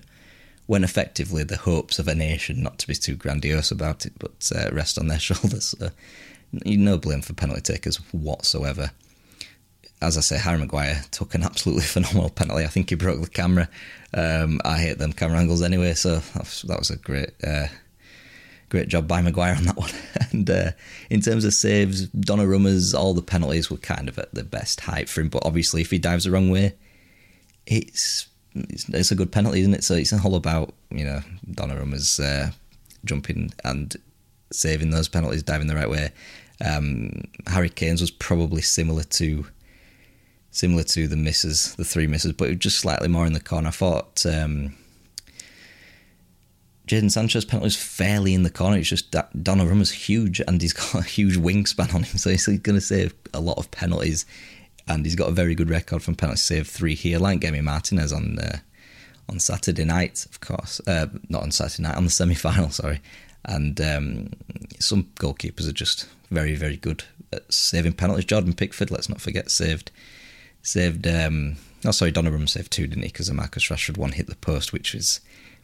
when 0.68 0.84
effectively 0.84 1.44
the 1.44 1.58
hopes 1.58 2.00
of 2.00 2.08
a 2.08 2.16
nation, 2.16 2.62
not 2.62 2.80
to 2.80 2.88
be 2.88 2.96
too 2.96 3.16
grandiose 3.16 3.72
about 3.72 4.06
it, 4.06 4.14
but 4.20 4.52
uh, 4.56 4.70
rest 4.72 5.00
on 5.00 5.08
their 5.08 5.20
shoulders. 5.28 5.76
So 5.80 5.90
no 6.66 6.98
blame 6.98 7.22
for 7.22 7.34
penalty 7.34 7.62
takers 7.62 7.98
whatsoever. 8.12 8.92
As 10.02 10.18
I 10.18 10.22
say, 10.22 10.38
Harry 10.38 10.60
Maguire 10.60 11.02
took 11.12 11.36
an 11.36 11.44
absolutely 11.44 11.84
phenomenal 11.96 12.30
penalty. 12.30 12.64
I 12.64 12.68
think 12.68 12.90
he 12.90 12.96
broke 12.96 13.22
the 13.22 13.30
camera. 13.30 13.70
Um, 14.14 14.60
I 14.64 14.78
hate 14.78 14.98
them 14.98 15.14
camera 15.14 15.40
angles 15.40 15.62
anyway, 15.62 15.94
so 15.94 16.18
that 16.18 16.80
was 16.80 16.90
a 16.90 16.98
great, 16.98 17.32
uh, 17.44 17.68
great 18.70 18.88
job 18.88 19.08
by 19.08 19.22
Maguire 19.22 19.56
on 19.56 19.66
that 19.66 19.78
one. 19.78 19.92
and 20.32 20.50
uh, 20.50 20.72
in 21.10 21.22
terms 21.22 21.46
of 21.46 21.54
saves, 21.54 22.08
Donnarumma's 22.10 22.94
all 22.94 23.14
the 23.14 23.22
penalties 23.22 23.70
were 23.70 23.78
kind 23.78 24.10
of 24.10 24.20
at 24.20 24.34
the 24.34 24.44
best 24.44 24.82
height 24.82 25.10
for 25.10 25.22
him. 25.22 25.30
But 25.30 25.46
obviously, 25.46 25.82
if 25.82 25.92
he 25.92 26.00
dives 26.00 26.26
the 26.26 26.32
wrong 26.32 26.50
way, 26.50 26.76
it's 27.66 28.28
it's, 28.56 28.88
it's 28.90 29.12
a 29.12 29.16
good 29.16 29.32
penalty, 29.32 29.62
isn't 29.62 29.74
it? 29.74 29.84
So 29.84 29.96
it's 29.96 30.14
all 30.14 30.36
about 30.36 30.74
you 30.90 31.06
know 31.06 31.22
Donnarumma's 31.50 32.20
uh, 32.20 32.52
jumping 33.04 33.52
and 33.64 33.96
saving 34.52 34.92
those 34.92 35.08
penalties, 35.08 35.44
diving 35.44 35.68
the 35.68 35.76
right 35.76 35.90
way. 35.90 36.12
Um, 36.64 37.24
Harry 37.48 37.70
Kane's 37.70 38.02
was 38.02 38.12
probably 38.12 38.62
similar 38.62 39.04
to 39.04 39.46
similar 40.52 40.84
to 40.84 41.08
the 41.08 41.18
misses, 41.18 41.76
the 41.76 41.84
three 41.84 42.08
misses, 42.08 42.32
but 42.32 42.46
it 42.46 42.52
was 42.52 42.60
just 42.60 42.80
slightly 42.80 43.10
more 43.10 43.26
in 43.26 43.34
the 43.34 43.42
corner. 43.42 43.68
I 43.68 43.72
thought 43.72 44.26
um, 44.26 44.74
Jadon 46.88 47.12
Sancho's 47.12 47.44
penalty 47.44 47.66
was 47.66 47.76
fairly 47.76 48.34
in 48.34 48.44
the 48.44 48.50
corner. 48.50 48.78
It's 48.78 48.88
just 48.88 49.12
that 49.12 49.34
Donnarumma's 49.34 49.92
huge 49.92 50.40
and 50.40 50.62
he's 50.62 50.74
got 50.94 50.96
a 50.96 51.02
huge 51.02 51.38
wingspan 51.38 51.94
on 51.94 52.04
him, 52.04 52.18
so 52.18 52.30
he's 52.30 52.46
going 52.46 52.78
to 52.78 52.82
save 52.82 53.14
a 53.34 53.40
lot 53.40 53.58
of 53.58 53.70
penalties. 53.72 54.26
And 54.88 55.04
he's 55.04 55.16
got 55.16 55.30
a 55.30 55.34
very 55.34 55.56
good 55.56 55.70
record 55.70 56.04
from 56.04 56.16
penalty 56.16 56.38
save 56.38 56.68
three 56.68 56.96
here, 56.96 57.18
like 57.18 57.40
Emi 57.42 57.64
Martinez 57.64 58.14
on 58.14 58.38
uh, 58.40 58.60
on 59.28 59.40
Saturday 59.40 59.84
night, 59.84 60.26
of 60.30 60.40
course. 60.40 60.80
Uh, 60.88 61.08
not 61.28 61.42
on 61.42 61.52
Saturday 61.52 61.84
night, 61.84 61.98
on 61.98 62.06
the 62.06 62.12
semi 62.12 62.36
final, 62.36 62.70
sorry. 62.70 63.02
And 63.46 63.82
um, 63.82 64.30
some 64.80 65.06
goalkeepers 65.16 65.68
are 65.68 65.74
just 65.74 66.08
very, 66.30 66.56
very 66.56 66.78
good 66.78 67.04
at 67.32 67.52
saving 67.52 67.94
penalties. 67.94 68.26
Jordan 68.26 68.54
Pickford, 68.54 68.92
let's 68.92 69.10
not 69.10 69.22
forget, 69.22 69.52
saved 69.52 69.92
saved. 70.62 71.08
Um, 71.08 71.58
oh, 71.86 71.92
sorry, 71.92 72.12
Donnarumma 72.12 72.50
saved 72.50 72.72
two, 72.72 72.88
didn't 72.88 73.04
he? 73.04 73.10
Because 73.10 73.28
the 73.28 73.34
Marcus 73.34 73.68
Rashford 73.68 73.98
one 73.98 74.12
hit 74.12 74.28
the 74.28 74.36
post, 74.36 74.74
which 74.74 74.94
was 74.94 75.22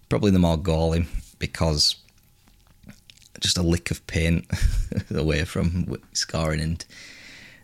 probably 0.09 0.31
the 0.31 0.39
more 0.39 0.57
galling 0.57 1.07
because 1.39 1.95
just 3.39 3.57
a 3.57 3.63
lick 3.63 3.91
of 3.91 4.05
paint 4.07 4.45
away 5.13 5.43
from 5.45 5.97
scoring, 6.13 6.61
and 6.61 6.85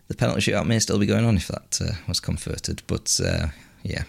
the 0.08 0.16
penalty 0.16 0.42
shootout 0.42 0.66
may 0.66 0.80
still 0.80 1.00
be 1.00 1.06
going 1.06 1.26
on 1.26 1.38
if 1.38 1.48
that 1.48 1.80
uh, 1.82 1.94
was 2.08 2.20
converted. 2.20 2.82
But 2.88 3.20
uh, 3.24 3.48
yeah, 3.84 4.04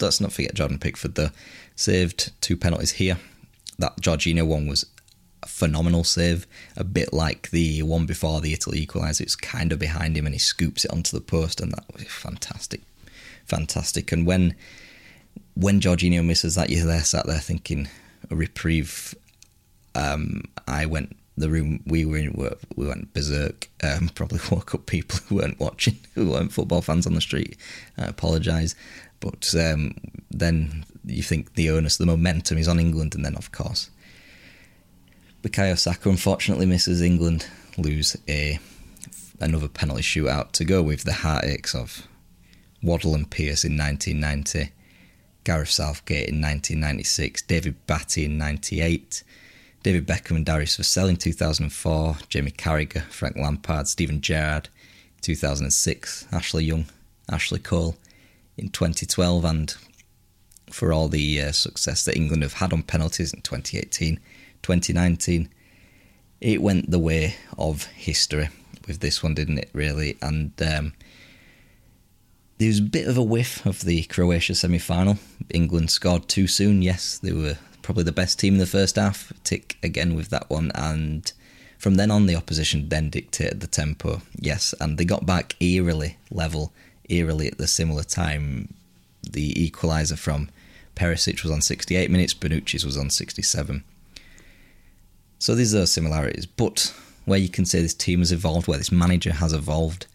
let's 0.00 0.20
not 0.20 0.32
forget 0.32 0.54
Jordan 0.54 0.78
Pickford 0.78 1.14
though 1.14 1.30
saved 1.76 2.32
two 2.40 2.56
penalties 2.56 2.92
here. 2.92 3.18
That 3.78 4.00
Jorginho 4.00 4.46
one 4.46 4.66
was 4.66 4.86
phenomenal 5.48 6.04
save, 6.04 6.46
a 6.76 6.84
bit 6.84 7.12
like 7.12 7.50
the 7.50 7.82
one 7.82 8.06
before 8.06 8.40
the 8.40 8.52
Italy 8.52 8.84
equaliser. 8.86 9.22
It's 9.22 9.36
kind 9.36 9.72
of 9.72 9.78
behind 9.78 10.16
him 10.16 10.26
and 10.26 10.34
he 10.34 10.38
scoops 10.38 10.84
it 10.84 10.90
onto 10.90 11.16
the 11.16 11.22
post, 11.24 11.60
and 11.60 11.72
that 11.72 11.84
was 11.92 12.04
fantastic, 12.04 12.82
fantastic. 13.44 14.12
And 14.12 14.26
when 14.26 14.54
when 15.54 15.80
Jorginho 15.80 16.24
misses 16.24 16.54
that, 16.56 16.70
you're 16.70 16.86
there 16.86 17.04
sat 17.04 17.26
there 17.26 17.38
thinking 17.38 17.88
a 18.30 18.36
reprieve. 18.36 19.14
Um, 19.94 20.42
I 20.66 20.86
went 20.86 21.16
the 21.36 21.50
room 21.50 21.80
we 21.86 22.04
were 22.04 22.16
in, 22.16 22.32
we 22.76 22.86
went 22.86 23.12
berserk. 23.14 23.68
Um, 23.82 24.08
probably 24.14 24.40
woke 24.50 24.74
up 24.74 24.86
people 24.86 25.18
who 25.28 25.36
weren't 25.36 25.60
watching, 25.60 25.98
who 26.14 26.30
weren't 26.30 26.52
football 26.52 26.82
fans 26.82 27.06
on 27.06 27.14
the 27.14 27.20
street. 27.20 27.56
I 27.98 28.06
apologise, 28.06 28.74
but 29.20 29.54
um, 29.54 29.94
then 30.30 30.84
you 31.04 31.22
think 31.22 31.54
the 31.54 31.70
onus, 31.70 31.96
the 31.96 32.06
momentum 32.06 32.58
is 32.58 32.68
on 32.68 32.80
England, 32.80 33.14
and 33.14 33.24
then 33.24 33.36
of 33.36 33.52
course 33.52 33.90
Bukayo 35.44 35.78
Saka 35.78 36.08
unfortunately 36.08 36.64
misses 36.64 37.02
England 37.02 37.46
lose 37.76 38.16
a 38.26 38.58
another 39.40 39.68
penalty 39.68 40.00
shootout 40.00 40.52
to 40.52 40.64
go 40.64 40.82
with 40.82 41.04
the 41.04 41.12
heartaches 41.12 41.74
of 41.74 42.08
Waddle 42.82 43.14
and 43.14 43.30
Pearce 43.30 43.62
in 43.62 43.76
1990, 43.76 44.72
Gareth 45.44 45.68
Southgate 45.68 46.30
in 46.30 46.40
1996, 46.40 47.42
David 47.42 47.86
Batty 47.86 48.24
in 48.24 48.38
98, 48.38 49.22
David 49.82 50.06
Beckham 50.06 50.36
and 50.36 50.46
Darius 50.46 50.78
Vassell 50.78 51.10
in 51.10 51.16
2004, 51.16 52.16
Jamie 52.30 52.50
Carragher, 52.50 53.02
Frank 53.02 53.36
Lampard, 53.36 53.86
Steven 53.86 54.22
Gerrard 54.22 54.70
2006, 55.20 56.26
Ashley 56.32 56.64
Young, 56.64 56.86
Ashley 57.30 57.58
Cole 57.58 57.96
in 58.56 58.70
2012, 58.70 59.44
and 59.44 59.76
for 60.70 60.90
all 60.90 61.08
the 61.08 61.42
uh, 61.42 61.52
success 61.52 62.02
that 62.06 62.16
England 62.16 62.42
have 62.42 62.54
had 62.54 62.72
on 62.72 62.82
penalties 62.82 63.34
in 63.34 63.42
2018 63.42 64.18
2019, 64.64 65.48
it 66.40 66.60
went 66.60 66.90
the 66.90 66.98
way 66.98 67.36
of 67.56 67.84
history 67.84 68.48
with 68.88 69.00
this 69.00 69.22
one, 69.22 69.34
didn't 69.34 69.58
it, 69.58 69.70
really? 69.72 70.16
And 70.20 70.52
um, 70.60 70.92
there 72.58 72.68
was 72.68 72.80
a 72.80 72.82
bit 72.82 73.06
of 73.06 73.16
a 73.16 73.22
whiff 73.22 73.64
of 73.64 73.82
the 73.82 74.02
Croatia 74.04 74.54
semi 74.54 74.78
final. 74.78 75.18
England 75.50 75.90
scored 75.90 76.28
too 76.28 76.46
soon, 76.46 76.82
yes. 76.82 77.18
They 77.18 77.32
were 77.32 77.56
probably 77.82 78.04
the 78.04 78.12
best 78.12 78.38
team 78.38 78.54
in 78.54 78.60
the 78.60 78.66
first 78.66 78.96
half. 78.96 79.32
Tick 79.44 79.76
again 79.82 80.14
with 80.14 80.30
that 80.30 80.50
one. 80.50 80.72
And 80.74 81.30
From 81.78 81.96
then 81.96 82.10
on, 82.10 82.24
the 82.24 82.34
opposition 82.36 82.88
then 82.88 83.10
dictated 83.10 83.60
the 83.60 83.66
tempo, 83.66 84.22
yes, 84.36 84.74
and 84.80 84.96
they 84.96 85.04
got 85.04 85.26
back 85.26 85.54
eerily 85.60 86.16
level, 86.30 86.72
eerily 87.10 87.46
at 87.46 87.58
the 87.58 87.66
similar 87.66 88.04
time. 88.04 88.72
The 89.22 89.52
equaliser 89.52 90.16
from 90.16 90.48
Perisic 90.96 91.42
was 91.42 91.52
on 91.52 91.60
68 91.60 92.10
minutes, 92.10 92.32
Bonucci's 92.32 92.86
was 92.86 92.96
on 92.96 93.10
67. 93.10 93.84
So 95.44 95.54
these 95.54 95.74
are 95.74 95.84
similarities, 95.84 96.46
but 96.46 96.94
where 97.26 97.38
you 97.38 97.50
can 97.50 97.66
say 97.66 97.82
this 97.82 97.92
team 97.92 98.20
has 98.20 98.32
evolved, 98.32 98.66
where 98.66 98.78
this 98.78 98.90
manager 98.90 99.30
has 99.30 99.52
evolved, 99.52 100.06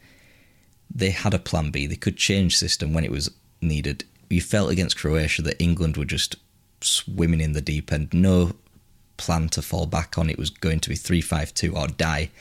they 0.89 1.11
had 1.11 1.35
a 1.35 1.37
plan 1.37 1.69
B. 1.69 1.85
They 1.85 1.97
could 1.97 2.17
change 2.17 2.57
system 2.57 2.93
when 2.93 3.03
it 3.03 3.11
was 3.11 3.29
needed. 3.61 4.05
You 4.31 4.41
felt 4.41 4.71
against 4.71 4.97
Croatia 4.97 5.43
that 5.43 5.61
England 5.61 5.97
were 5.97 6.05
just 6.05 6.37
swimming 6.81 7.41
in 7.41 7.53
the 7.53 7.61
deep 7.61 7.93
end. 7.93 8.11
No 8.11 8.53
plan 9.17 9.49
to 9.49 9.61
fall 9.61 9.85
back 9.85 10.17
on. 10.17 10.31
It 10.31 10.39
was 10.39 10.49
going 10.49 10.79
to 10.79 10.89
be 10.89 10.95
3 10.95 11.21
5 11.21 11.53
2 11.53 11.75
or 11.75 11.85
die. 11.85 12.31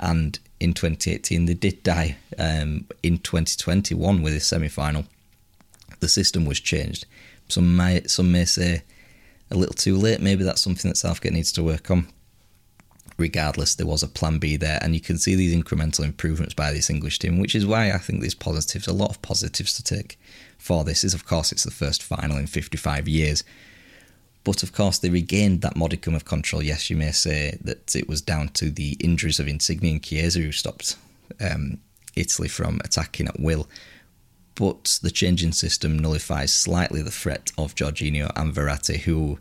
And 0.00 0.38
in 0.58 0.72
2018, 0.72 1.44
they 1.44 1.52
did 1.52 1.82
die. 1.82 2.16
Um, 2.38 2.86
in 3.02 3.18
2021, 3.18 4.22
with 4.22 4.32
the 4.32 4.40
semi 4.40 4.68
final, 4.68 5.04
the 6.00 6.08
system 6.08 6.46
was 6.46 6.60
changed. 6.60 7.04
Some 7.50 7.76
may, 7.76 8.04
some 8.04 8.32
may 8.32 8.46
say 8.46 8.84
a 9.50 9.54
little 9.54 9.74
too 9.74 9.98
late. 9.98 10.22
Maybe 10.22 10.44
that's 10.44 10.62
something 10.62 10.88
that 10.88 10.96
Southgate 10.96 11.34
needs 11.34 11.52
to 11.52 11.62
work 11.62 11.90
on. 11.90 12.06
Regardless, 13.18 13.74
there 13.74 13.86
was 13.86 14.02
a 14.02 14.08
plan 14.08 14.38
B 14.38 14.56
there, 14.56 14.78
and 14.80 14.94
you 14.94 15.00
can 15.00 15.18
see 15.18 15.34
these 15.34 15.54
incremental 15.54 16.04
improvements 16.04 16.54
by 16.54 16.72
this 16.72 16.88
English 16.88 17.18
team, 17.18 17.38
which 17.38 17.54
is 17.54 17.66
why 17.66 17.90
I 17.90 17.98
think 17.98 18.20
there's 18.20 18.34
positives, 18.34 18.86
a 18.86 18.92
lot 18.92 19.10
of 19.10 19.20
positives 19.22 19.74
to 19.74 19.82
take 19.82 20.18
for 20.56 20.84
this. 20.84 21.02
Is 21.02 21.14
of 21.14 21.26
course 21.26 21.50
it's 21.50 21.64
the 21.64 21.70
first 21.70 22.02
final 22.02 22.36
in 22.36 22.46
55 22.46 23.08
years, 23.08 23.42
but 24.44 24.62
of 24.62 24.72
course, 24.72 24.98
they 24.98 25.10
regained 25.10 25.60
that 25.60 25.76
modicum 25.76 26.14
of 26.14 26.24
control. 26.24 26.62
Yes, 26.62 26.88
you 26.88 26.96
may 26.96 27.12
say 27.12 27.58
that 27.60 27.94
it 27.94 28.08
was 28.08 28.22
down 28.22 28.48
to 28.54 28.70
the 28.70 28.92
injuries 29.00 29.38
of 29.38 29.46
Insigne 29.46 29.84
and 29.84 30.02
Chiesa 30.02 30.38
who 30.38 30.52
stopped 30.52 30.96
um, 31.38 31.80
Italy 32.16 32.48
from 32.48 32.80
attacking 32.84 33.28
at 33.28 33.38
will. 33.38 33.68
But 34.54 35.00
the 35.02 35.10
changing 35.10 35.52
system 35.52 35.98
nullifies 35.98 36.52
slightly 36.52 37.02
the 37.02 37.10
threat 37.10 37.52
of 37.58 37.74
Jorginho 37.74 38.32
and 38.36 38.54
Verratti, 38.54 39.00
who 39.00 39.38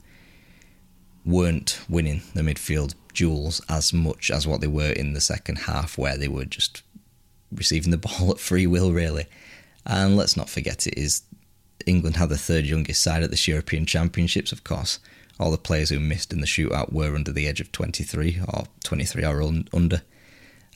weren't 1.25 1.79
winning 1.87 2.21
the 2.33 2.41
midfield 2.41 2.93
duels 3.17 3.61
as 3.67 3.91
much 3.91 4.29
as 4.29 4.47
what 4.47 4.61
they 4.61 4.67
were 4.67 4.91
in 4.91 5.13
the 5.13 5.21
second 5.21 5.57
half, 5.57 5.97
where 5.97 6.17
they 6.17 6.27
were 6.27 6.45
just 6.45 6.83
receiving 7.51 7.91
the 7.91 7.97
ball 8.07 8.31
at 8.31 8.39
free 8.39 8.67
will, 8.67 8.93
really. 8.93 9.25
And 9.85 10.15
let's 10.15 10.37
not 10.37 10.49
forget, 10.49 10.85
it 10.85 10.97
is 10.97 11.23
England 11.85 12.17
had 12.17 12.29
the 12.29 12.37
third 12.37 12.65
youngest 12.65 13.01
side 13.01 13.23
at 13.23 13.31
this 13.31 13.47
European 13.47 13.85
Championships, 13.85 14.51
of 14.51 14.63
course. 14.63 14.99
All 15.39 15.51
the 15.51 15.57
players 15.57 15.89
who 15.89 15.99
missed 15.99 16.33
in 16.33 16.41
the 16.41 16.47
shootout 16.47 16.91
were 16.91 17.15
under 17.15 17.31
the 17.31 17.47
age 17.47 17.61
of 17.61 17.71
23 17.71 18.41
or 18.47 18.65
23 18.83 19.23
or 19.23 19.41
un- 19.41 19.67
under. 19.73 20.01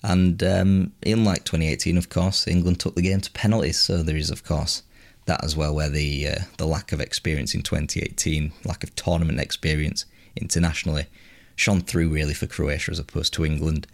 And 0.03 0.41
um, 0.41 0.93
in 1.03 1.23
like 1.23 1.43
2018, 1.43 1.97
of 1.97 2.09
course, 2.09 2.47
England 2.47 2.79
took 2.79 2.95
the 2.95 3.01
game 3.01 3.21
to 3.21 3.31
penalties. 3.31 3.79
So 3.79 4.01
there 4.01 4.17
is, 4.17 4.31
of 4.31 4.43
course, 4.43 4.83
that 5.25 5.43
as 5.43 5.55
well, 5.55 5.75
where 5.75 5.89
the 5.89 6.27
uh, 6.27 6.39
the 6.57 6.65
lack 6.65 6.91
of 6.91 6.99
experience 6.99 7.53
in 7.53 7.61
2018, 7.61 8.51
lack 8.65 8.83
of 8.83 8.95
tournament 8.95 9.39
experience 9.39 10.05
internationally, 10.35 11.05
shone 11.55 11.81
through 11.81 12.09
really 12.09 12.33
for 12.33 12.47
Croatia 12.47 12.91
as 12.91 12.99
opposed 12.99 13.33
to 13.33 13.45
England. 13.45 13.87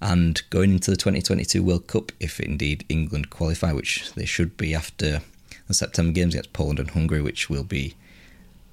And 0.00 0.42
going 0.50 0.72
into 0.72 0.90
the 0.90 0.96
2022 0.96 1.62
World 1.62 1.86
Cup, 1.86 2.12
if 2.20 2.38
indeed 2.38 2.84
England 2.88 3.30
qualify, 3.30 3.72
which 3.72 4.12
they 4.14 4.26
should 4.26 4.56
be 4.56 4.74
after 4.74 5.22
the 5.68 5.74
September 5.74 6.12
games 6.12 6.34
against 6.34 6.52
Poland 6.52 6.78
and 6.78 6.90
Hungary, 6.90 7.22
which 7.22 7.48
will 7.48 7.64
be 7.64 7.94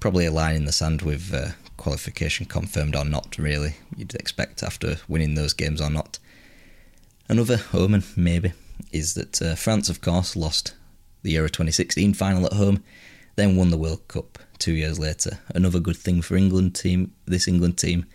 probably 0.00 0.26
a 0.26 0.30
line 0.30 0.54
in 0.54 0.66
the 0.66 0.72
sand 0.72 1.02
with 1.02 1.32
uh, 1.32 1.52
qualification 1.76 2.46
confirmed 2.46 2.94
or 2.94 3.04
not, 3.04 3.38
really. 3.38 3.76
You'd 3.96 4.14
expect 4.14 4.62
after 4.62 4.98
winning 5.08 5.34
those 5.34 5.54
games 5.54 5.80
or 5.80 5.90
not. 5.90 6.18
Another 7.28 7.62
omen, 7.72 8.04
maybe, 8.16 8.52
is 8.92 9.14
that 9.14 9.40
uh, 9.40 9.54
France, 9.54 9.88
of 9.88 10.02
course, 10.02 10.36
lost 10.36 10.74
the 11.22 11.32
Euro 11.32 11.48
2016 11.48 12.12
final 12.12 12.44
at 12.44 12.52
home, 12.52 12.84
then 13.36 13.56
won 13.56 13.70
the 13.70 13.78
World 13.78 14.06
Cup 14.08 14.38
two 14.64 14.72
years 14.72 14.98
later. 14.98 15.38
Another 15.54 15.78
good 15.78 15.96
thing 15.96 16.22
for 16.22 16.36
England 16.36 16.74
team, 16.74 17.12
this 17.26 17.46
England 17.46 17.76
team, 17.76 18.06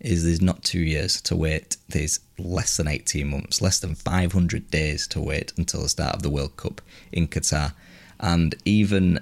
is 0.00 0.24
there's 0.24 0.42
not 0.42 0.64
two 0.64 0.80
years 0.80 1.20
to 1.22 1.36
wait. 1.36 1.76
There's 1.88 2.18
less 2.36 2.76
than 2.76 2.88
18 2.88 3.28
months, 3.28 3.62
less 3.62 3.78
than 3.78 3.94
500 3.94 4.72
days 4.72 5.06
to 5.06 5.20
wait 5.20 5.52
until 5.56 5.82
the 5.82 5.88
start 5.88 6.16
of 6.16 6.22
the 6.22 6.30
World 6.30 6.56
Cup 6.56 6.80
in 7.12 7.28
Qatar. 7.28 7.74
And 8.18 8.56
even 8.64 9.20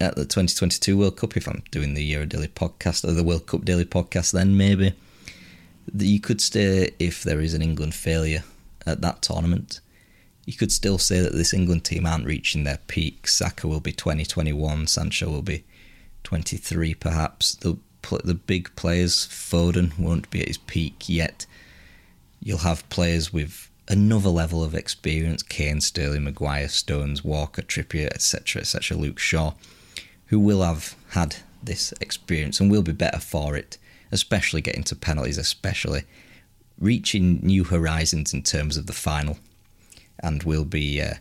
at 0.00 0.14
the 0.14 0.22
2022 0.22 0.96
World 0.96 1.16
Cup, 1.16 1.36
if 1.36 1.48
I'm 1.48 1.64
doing 1.72 1.94
the 1.94 2.04
Euro 2.04 2.26
Daily 2.26 2.46
podcast 2.46 3.02
or 3.04 3.10
the 3.10 3.24
World 3.24 3.48
Cup 3.48 3.64
Daily 3.64 3.84
podcast, 3.84 4.30
then 4.30 4.56
maybe 4.56 4.94
you 5.92 6.20
could 6.20 6.40
stay 6.40 6.92
if 7.00 7.24
there 7.24 7.40
is 7.40 7.52
an 7.52 7.62
England 7.62 7.96
failure 7.96 8.44
at 8.86 9.00
that 9.00 9.22
tournament, 9.22 9.80
you 10.46 10.54
could 10.54 10.72
still 10.72 10.96
say 10.96 11.20
that 11.20 11.34
this 11.34 11.52
England 11.52 11.84
team 11.84 12.06
aren't 12.06 12.24
reaching 12.24 12.64
their 12.64 12.78
peak. 12.86 13.28
Saka 13.28 13.66
will 13.66 13.80
be 13.80 13.92
2021, 13.92 14.86
Sancho 14.86 15.28
will 15.28 15.42
be 15.42 15.64
23 16.22 16.94
perhaps. 16.94 17.56
The 17.56 17.76
the 18.22 18.34
big 18.34 18.74
players, 18.76 19.26
Foden 19.26 19.98
won't 19.98 20.30
be 20.30 20.40
at 20.40 20.46
his 20.46 20.58
peak 20.58 21.08
yet. 21.08 21.44
You'll 22.40 22.58
have 22.58 22.88
players 22.88 23.32
with 23.32 23.68
another 23.88 24.28
level 24.28 24.62
of 24.62 24.76
experience 24.76 25.42
Kane, 25.42 25.80
Sterling, 25.80 26.24
Maguire, 26.24 26.68
Stones, 26.68 27.24
Walker, 27.24 27.62
Trippier, 27.62 28.06
etc., 28.06 28.60
etc., 28.60 28.96
Luke 28.96 29.18
Shaw, 29.18 29.54
who 30.26 30.38
will 30.38 30.62
have 30.62 30.94
had 31.10 31.36
this 31.62 31.92
experience 32.00 32.60
and 32.60 32.70
will 32.70 32.82
be 32.82 32.92
better 32.92 33.18
for 33.18 33.56
it, 33.56 33.78
especially 34.12 34.60
getting 34.60 34.84
to 34.84 34.94
penalties, 34.94 35.38
especially 35.38 36.04
reaching 36.78 37.40
new 37.42 37.64
horizons 37.64 38.32
in 38.32 38.42
terms 38.42 38.76
of 38.76 38.86
the 38.86 38.92
final, 38.92 39.38
and 40.20 40.42
will 40.42 40.64
be. 40.64 41.00
Uh, 41.00 41.14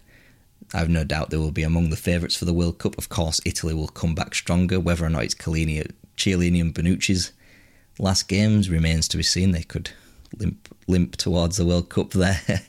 I've 0.73 0.89
no 0.89 1.03
doubt 1.03 1.29
they 1.29 1.37
will 1.37 1.51
be 1.51 1.63
among 1.63 1.89
the 1.89 1.95
favourites 1.95 2.35
for 2.35 2.45
the 2.45 2.53
World 2.53 2.79
Cup. 2.79 2.97
Of 2.97 3.07
course, 3.07 3.39
Italy 3.45 3.73
will 3.73 3.87
come 3.87 4.15
back 4.15 4.33
stronger. 4.33 4.79
Whether 4.79 5.05
or 5.05 5.09
not 5.09 5.23
it's 5.23 5.35
Chiellini, 5.35 6.61
and 6.61 6.73
Bonucci's 6.73 7.31
last 7.99 8.27
games 8.27 8.69
remains 8.69 9.07
to 9.09 9.17
be 9.17 9.23
seen. 9.23 9.51
They 9.51 9.63
could 9.63 9.91
limp 10.37 10.73
limp 10.87 11.15
towards 11.15 11.57
the 11.57 11.65
World 11.65 11.89
Cup 11.89 12.11
there, 12.11 12.41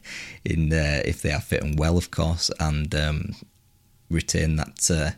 in 0.44 0.72
uh, 0.72 1.02
if 1.04 1.22
they 1.22 1.32
are 1.32 1.40
fit 1.40 1.62
and 1.62 1.78
well, 1.78 1.96
of 1.96 2.10
course, 2.10 2.50
and 2.60 2.94
um, 2.94 3.34
retain 4.10 4.56
that 4.56 4.90
uh, 4.90 5.10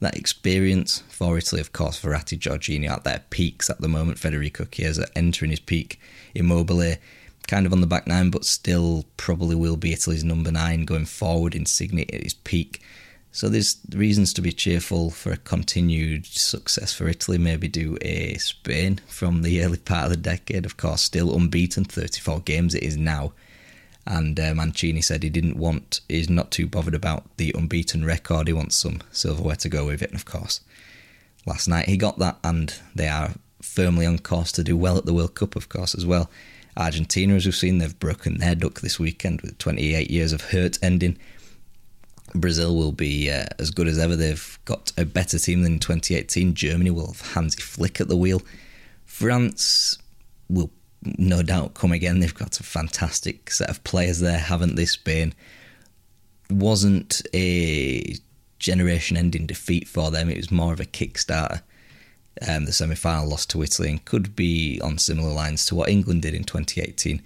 that 0.00 0.16
experience 0.16 1.02
for 1.08 1.38
Italy. 1.38 1.60
Of 1.60 1.72
course, 1.72 2.00
Verratti, 2.00 2.38
Jorginho 2.38 2.90
at 2.90 3.04
their 3.04 3.22
peaks 3.30 3.70
at 3.70 3.80
the 3.80 3.88
moment. 3.88 4.18
Federico 4.18 4.64
Chiesa 4.64 5.06
entering 5.16 5.50
his 5.50 5.60
peak. 5.60 6.00
Immobile 6.34 6.96
kind 7.50 7.66
of 7.66 7.72
on 7.72 7.80
the 7.80 7.86
back 7.86 8.06
nine, 8.06 8.30
but 8.30 8.44
still 8.44 9.04
probably 9.16 9.56
will 9.56 9.76
be 9.76 9.92
Italy's 9.92 10.22
number 10.22 10.52
nine 10.52 10.84
going 10.84 11.04
forward. 11.04 11.56
Insigne 11.56 12.00
at 12.00 12.22
his 12.22 12.34
peak. 12.34 12.80
So 13.32 13.48
there's 13.48 13.78
reasons 13.92 14.32
to 14.34 14.40
be 14.40 14.52
cheerful 14.52 15.10
for 15.10 15.32
a 15.32 15.36
continued 15.36 16.26
success 16.26 16.92
for 16.92 17.08
Italy. 17.08 17.38
Maybe 17.38 17.66
do 17.66 17.98
a 18.02 18.34
Spain 18.38 19.00
from 19.08 19.42
the 19.42 19.64
early 19.64 19.78
part 19.78 20.04
of 20.04 20.10
the 20.10 20.16
decade. 20.16 20.64
Of 20.64 20.76
course, 20.76 21.02
still 21.02 21.34
unbeaten, 21.34 21.84
34 21.84 22.40
games 22.40 22.74
it 22.74 22.84
is 22.84 22.96
now. 22.96 23.32
And 24.06 24.38
uh, 24.38 24.54
Mancini 24.54 25.02
said 25.02 25.22
he 25.24 25.30
didn't 25.30 25.56
want, 25.56 26.00
he's 26.08 26.30
not 26.30 26.52
too 26.52 26.66
bothered 26.66 26.94
about 26.94 27.24
the 27.36 27.52
unbeaten 27.56 28.04
record. 28.04 28.46
He 28.46 28.52
wants 28.52 28.76
some 28.76 29.00
silverware 29.10 29.56
to 29.56 29.68
go 29.68 29.86
with 29.86 30.02
it. 30.02 30.10
And 30.10 30.18
of 30.18 30.24
course, 30.24 30.60
last 31.46 31.66
night 31.68 31.88
he 31.88 31.96
got 31.96 32.18
that, 32.18 32.38
and 32.44 32.74
they 32.94 33.08
are 33.08 33.32
firmly 33.60 34.06
on 34.06 34.18
course 34.18 34.52
to 34.52 34.64
do 34.64 34.76
well 34.76 34.96
at 34.96 35.04
the 35.04 35.14
World 35.14 35.34
Cup, 35.34 35.56
of 35.56 35.68
course, 35.68 35.96
as 35.96 36.06
well. 36.06 36.30
Argentina, 36.80 37.34
as 37.34 37.44
we've 37.44 37.54
seen, 37.54 37.78
they've 37.78 37.98
broken 37.98 38.38
their 38.38 38.54
duck 38.54 38.80
this 38.80 38.98
weekend 38.98 39.42
with 39.42 39.58
28 39.58 40.10
years 40.10 40.32
of 40.32 40.40
hurt 40.40 40.78
ending 40.82 41.18
Brazil 42.34 42.76
will 42.76 42.92
be 42.92 43.30
uh, 43.30 43.46
as 43.58 43.70
good 43.70 43.88
as 43.88 43.98
ever. 43.98 44.16
They've 44.16 44.58
got 44.64 44.92
a 44.96 45.04
better 45.04 45.38
team 45.38 45.62
than 45.62 45.74
in 45.74 45.78
2018. 45.78 46.54
Germany 46.54 46.90
will 46.90 47.08
have 47.08 47.32
Hansi 47.32 47.60
Flick 47.60 48.00
at 48.00 48.08
the 48.08 48.16
wheel. 48.16 48.42
France 49.04 49.98
will 50.48 50.70
no 51.02 51.42
doubt 51.42 51.74
come 51.74 51.92
again. 51.92 52.20
They've 52.20 52.34
got 52.34 52.60
a 52.60 52.62
fantastic 52.62 53.50
set 53.50 53.70
of 53.70 53.82
players 53.84 54.20
there, 54.20 54.38
haven't 54.38 54.76
they? 54.76 54.84
Spain 54.84 55.34
wasn't 56.50 57.22
a 57.34 58.14
generation 58.58 59.16
ending 59.16 59.46
defeat 59.46 59.88
for 59.88 60.10
them, 60.10 60.28
it 60.28 60.36
was 60.36 60.50
more 60.50 60.72
of 60.72 60.80
a 60.80 60.84
kickstarter. 60.84 61.62
Um, 62.46 62.64
the 62.64 62.72
semi 62.72 62.94
final 62.94 63.28
loss 63.28 63.44
to 63.46 63.62
Italy 63.62 63.90
and 63.90 64.04
could 64.04 64.34
be 64.36 64.80
on 64.82 64.98
similar 64.98 65.32
lines 65.32 65.66
to 65.66 65.74
what 65.74 65.88
England 65.88 66.22
did 66.22 66.32
in 66.32 66.44
2018 66.44 67.20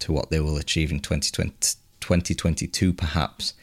to 0.00 0.12
what 0.12 0.30
they 0.30 0.40
will 0.40 0.56
achieve 0.56 0.90
in 0.90 1.00
2020, 1.00 1.76
2022, 2.00 2.92
perhaps. 2.92 3.54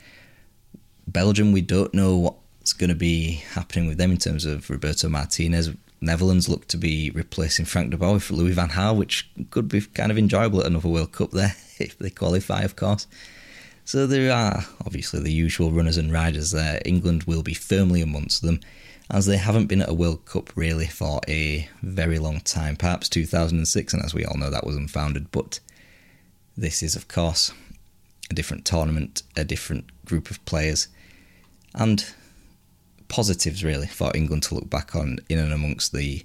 Belgium, 1.07 1.51
we 1.51 1.61
don't 1.61 1.93
know 1.93 2.17
what's 2.17 2.73
going 2.73 2.89
to 2.89 2.95
be 2.95 3.43
happening 3.53 3.87
with 3.87 3.97
them 3.97 4.11
in 4.11 4.17
terms 4.17 4.45
of 4.45 4.69
Roberto 4.69 5.07
Martinez. 5.09 5.69
Netherlands 6.01 6.49
look 6.49 6.67
to 6.67 6.77
be 6.77 7.09
replacing 7.11 7.65
Frank 7.65 7.91
de 7.91 7.97
Boer 7.97 8.19
for 8.19 8.33
Louis 8.33 8.51
van 8.51 8.69
Gaal, 8.69 8.95
which 8.95 9.29
could 9.49 9.67
be 9.67 9.81
kind 9.81 10.11
of 10.11 10.17
enjoyable 10.17 10.59
at 10.59 10.67
another 10.67 10.89
World 10.89 11.11
Cup 11.11 11.31
there 11.31 11.55
if 11.79 11.97
they 11.97 12.09
qualify, 12.09 12.61
of 12.61 12.75
course. 12.75 13.07
So 13.85 14.07
there 14.07 14.33
are 14.33 14.65
obviously 14.83 15.19
the 15.19 15.31
usual 15.31 15.71
runners 15.71 15.97
and 15.97 16.11
riders 16.11 16.51
there. 16.51 16.81
England 16.85 17.23
will 17.23 17.43
be 17.43 17.53
firmly 17.53 18.01
amongst 18.01 18.41
them. 18.41 18.59
As 19.09 19.25
they 19.25 19.37
haven't 19.37 19.67
been 19.67 19.81
at 19.81 19.89
a 19.89 19.93
World 19.93 20.25
Cup 20.25 20.55
really 20.55 20.87
for 20.87 21.21
a 21.27 21.69
very 21.81 22.17
long 22.17 22.39
time, 22.41 22.75
perhaps 22.75 23.09
2006, 23.09 23.93
and 23.93 24.03
as 24.03 24.13
we 24.13 24.25
all 24.25 24.37
know, 24.37 24.49
that 24.49 24.65
was 24.65 24.75
unfounded. 24.75 25.31
But 25.31 25.59
this 26.57 26.81
is, 26.81 26.95
of 26.95 27.07
course, 27.07 27.53
a 28.31 28.33
different 28.33 28.65
tournament, 28.65 29.23
a 29.35 29.43
different 29.43 29.85
group 30.05 30.31
of 30.31 30.43
players, 30.45 30.87
and 31.75 32.05
positives 33.07 33.63
really 33.63 33.87
for 33.87 34.11
England 34.15 34.43
to 34.43 34.55
look 34.55 34.69
back 34.69 34.95
on 34.95 35.19
in 35.29 35.37
and 35.37 35.53
amongst 35.53 35.91
the 35.91 36.23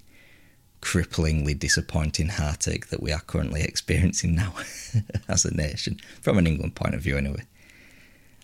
cripplingly 0.81 1.59
disappointing 1.59 2.29
heartache 2.29 2.87
that 2.87 3.03
we 3.03 3.13
are 3.13 3.21
currently 3.21 3.63
experiencing 3.65 4.35
now 4.35 4.55
as 5.29 5.45
a 5.45 5.55
nation, 5.55 6.01
from 6.23 6.39
an 6.39 6.47
England 6.47 6.75
point 6.75 6.95
of 6.95 7.03
view, 7.03 7.19
anyway. 7.19 7.43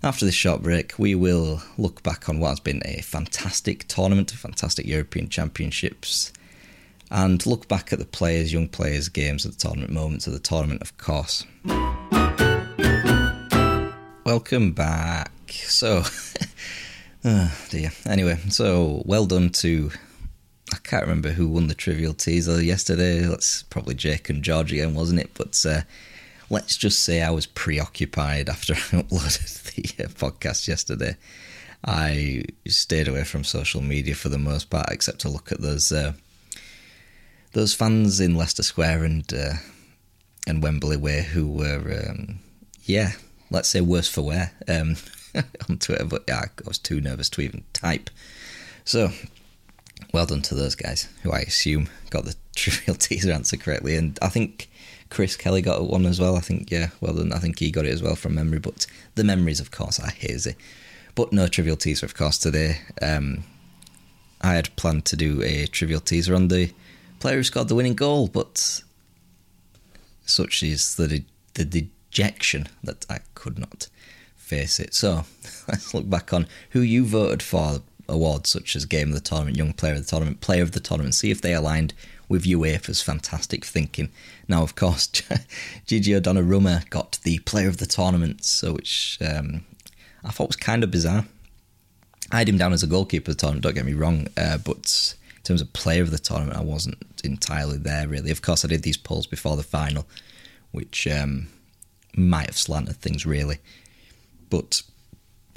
After 0.03 0.27
this 0.27 0.35
short 0.35 0.63
break, 0.63 0.99
we 0.99 1.15
will 1.15 1.63
look 1.79 2.03
back 2.03 2.29
on 2.29 2.39
what 2.39 2.51
has 2.51 2.61
been 2.61 2.83
a 2.85 3.01
fantastic 3.01 3.89
tournament, 3.89 4.31
a 4.33 4.37
fantastic 4.37 4.87
European 4.87 5.31
Championships, 5.31 6.35
and 7.11 7.45
look 7.47 7.67
back 7.67 7.93
at 7.95 7.99
the 7.99 8.05
players, 8.05 8.53
young 8.53 8.69
players' 8.69 9.09
games 9.09 9.47
of 9.47 9.53
the 9.53 9.59
tournament, 9.59 9.91
moments 9.91 10.27
of 10.27 10.35
the 10.35 10.39
tournament, 10.39 10.83
of 10.83 10.97
course. 10.99 11.47
Welcome 14.25 14.73
back. 14.73 15.33
So, 15.51 16.03
oh 17.25 17.67
dear. 17.71 17.91
Anyway, 18.05 18.39
so 18.51 19.03
well 19.07 19.25
done 19.25 19.49
to. 19.51 19.91
I 20.75 20.79
can't 20.79 21.05
remember 21.05 21.31
who 21.31 21.49
won 21.49 21.69
the 21.69 21.75
trivial 21.75 22.13
teaser 22.13 22.63
yesterday. 22.63 23.21
That's 23.21 23.63
probably 23.63 23.95
Jake 23.95 24.29
and 24.29 24.43
George 24.43 24.73
again, 24.73 24.95
wasn't 24.95 25.21
it? 25.21 25.31
But 25.35 25.65
uh, 25.67 25.83
let's 26.51 26.77
just 26.77 27.01
say 27.01 27.23
I 27.23 27.31
was 27.31 27.47
preoccupied 27.47 28.49
after 28.49 28.75
I 28.75 29.03
uploaded 29.03 29.75
the 29.75 30.05
uh, 30.05 30.09
podcast 30.09 30.69
yesterday. 30.69 31.17
I 31.85 32.45
stayed 32.67 33.09
away 33.09 33.25
from 33.25 33.45
social 33.45 33.81
media 33.81 34.15
for 34.15 34.29
the 34.29 34.39
most 34.39 34.71
part, 34.71 34.91
except 34.91 35.21
to 35.21 35.29
look 35.29 35.53
at 35.53 35.61
those 35.61 35.93
uh, 35.93 36.13
those 37.53 37.75
fans 37.75 38.21
in 38.21 38.35
Leicester 38.35 38.63
Square 38.63 39.05
and 39.05 39.33
uh, 39.33 39.55
and 40.47 40.63
Wembley 40.63 40.97
Way 40.97 41.23
who 41.23 41.49
were, 41.49 42.09
um, 42.09 42.39
yeah, 42.85 43.13
let's 43.51 43.69
say 43.69 43.81
worse 43.81 44.09
for 44.09 44.23
wear 44.23 44.53
um, 44.69 44.97
on 45.69 45.79
Twitter. 45.79 46.05
But 46.05 46.25
yeah, 46.29 46.43
I 46.45 46.49
was 46.67 46.79
too 46.79 47.01
nervous 47.01 47.29
to 47.31 47.41
even 47.43 47.65
type. 47.73 48.11
So, 48.85 49.11
well 50.13 50.27
done 50.27 50.43
to 50.43 50.55
those 50.55 50.75
guys 50.75 51.09
who 51.23 51.33
I 51.33 51.41
assume 51.41 51.89
got 52.11 52.25
the 52.25 52.37
trivial 52.55 52.97
teaser 52.97 53.33
answer 53.33 53.57
correctly, 53.57 53.97
and 53.97 54.19
I 54.23 54.29
think 54.29 54.69
Chris 55.11 55.37
Kelly 55.37 55.63
got 55.63 55.89
one 55.89 56.07
as 56.07 56.21
well. 56.21 56.37
I 56.37 56.41
think, 56.41 56.71
yeah, 56.71 56.91
well 57.01 57.15
done. 57.15 57.33
I 57.33 57.39
think 57.39 57.59
he 57.59 57.71
got 57.71 57.87
it 57.87 57.93
as 57.93 58.03
well 58.03 58.17
from 58.17 58.35
memory, 58.35 58.59
but 58.59 58.87
the 59.15 59.25
memories, 59.25 59.61
of 59.61 59.71
course, 59.71 60.01
are 60.01 60.11
hazy. 60.11 60.55
But 61.15 61.33
no 61.33 61.47
trivial 61.47 61.77
teaser, 61.77 62.07
of 62.07 62.15
course, 62.15 62.39
today. 62.39 62.79
Um, 63.01 63.45
I 64.41 64.55
had 64.55 64.75
planned 64.77 65.05
to 65.07 65.17
do 65.17 65.43
a 65.43 65.67
trivial 65.67 66.01
teaser 66.01 66.35
on 66.35 66.49
the 66.49 66.73
player 67.21 67.37
who 67.37 67.43
scored 67.43 67.69
the 67.69 67.75
winning 67.75 67.95
goal, 67.95 68.29
but 68.29 68.83
such 70.25 70.63
is 70.63 70.97
the, 70.97 71.25
the 71.55 71.65
dejection 71.65 72.67
that 72.83 73.07
I 73.09 73.21
could 73.35 73.59
not 73.59 73.89
face 74.37 74.79
it. 74.79 74.95
So 74.95 75.25
let's 75.69 75.95
look 75.95 76.09
back 76.09 76.33
on 76.33 76.47
who 76.71 76.81
you 76.81 77.05
voted 77.05 77.43
for 77.43 77.81
awards 78.09 78.51
such 78.51 78.77
as 78.77 78.85
Game 78.85 79.09
of 79.09 79.15
the 79.15 79.21
Tournament, 79.21 79.57
Young 79.57 79.73
Player 79.73 79.95
of 79.95 80.01
the 80.05 80.07
Tournament, 80.07 80.41
Player 80.41 80.63
of 80.63 80.73
the 80.73 80.81
Tournament, 80.81 81.15
see 81.15 81.31
if 81.31 81.41
they 81.41 81.55
aligned 81.55 81.95
with 82.29 82.45
UEFA's 82.45 83.03
fantastic 83.03 83.65
thinking. 83.65 84.11
Now, 84.49 84.63
of 84.63 84.75
course, 84.75 85.07
Gigi 85.87 86.13
Donnarumma 86.13 86.89
got 86.91 87.19
the 87.23 87.39
Player 87.41 87.69
of 87.69 87.79
the 87.79 87.87
Tournament, 87.87 88.45
so 88.45 88.73
which 88.73 89.19
um, 89.21 89.65
I 90.25 90.31
thought 90.31 90.49
was 90.49 90.57
kind 90.57 90.83
of 90.83 90.91
bizarre. 90.91 91.27
I 92.33 92.39
had 92.39 92.49
him 92.49 92.59
down 92.59 92.73
as 92.73 92.83
a 92.83 92.89
goalkeeper 92.89 93.31
of 93.31 93.37
the 93.37 93.41
tournament, 93.41 93.63
don't 93.63 93.75
get 93.75 93.87
me 93.87 93.95
wrong, 93.95 94.27
uh, 94.37 94.59
but 94.59 95.15
in 95.37 95.43
terms 95.45 95.61
of 95.61 95.73
Player 95.73 96.03
of 96.03 96.11
the 96.11 96.19
Tournament, 96.19 96.59
I 96.59 96.63
wasn't 96.63 96.99
entirely 97.23 97.79
there, 97.79 98.09
really. 98.09 98.33
Of 98.33 98.43
course, 98.43 98.65
I 98.65 98.69
did 98.69 98.83
these 98.83 98.97
polls 98.97 99.29
before 99.29 99.57
the 99.57 99.63
final, 99.63 100.07
which 100.73 101.07
um, 101.07 101.47
might 102.17 102.47
have 102.47 102.59
slanted 102.59 102.97
things, 102.97 103.25
really. 103.25 103.59
But 104.51 104.83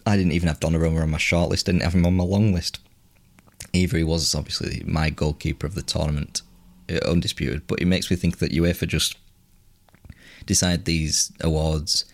I 0.05 0.15
didn't 0.15 0.34
even 0.34 0.47
have 0.47 0.60
Donnarumma 0.60 1.01
on 1.01 1.10
my 1.10 1.17
shortlist, 1.17 1.67
I 1.67 1.71
didn't 1.71 1.84
have 1.84 1.95
him 1.95 2.05
on 2.05 2.17
my 2.17 2.23
long 2.23 2.53
list. 2.53 2.79
Either 3.73 3.97
he 3.97 4.03
was 4.03 4.36
obviously 4.36 4.84
my 4.86 5.10
goalkeeper 5.10 5.65
of 5.65 5.75
the 5.75 5.82
tournament, 5.82 6.43
undisputed, 7.06 7.67
but 7.67 7.82
it 7.82 7.86
makes 7.86 8.10
me 8.10 8.17
think 8.17 8.39
that 8.39 8.52
UEFA 8.52 8.88
just 8.88 9.17
decide 10.45 10.86
these 10.86 11.32
awards 11.41 12.06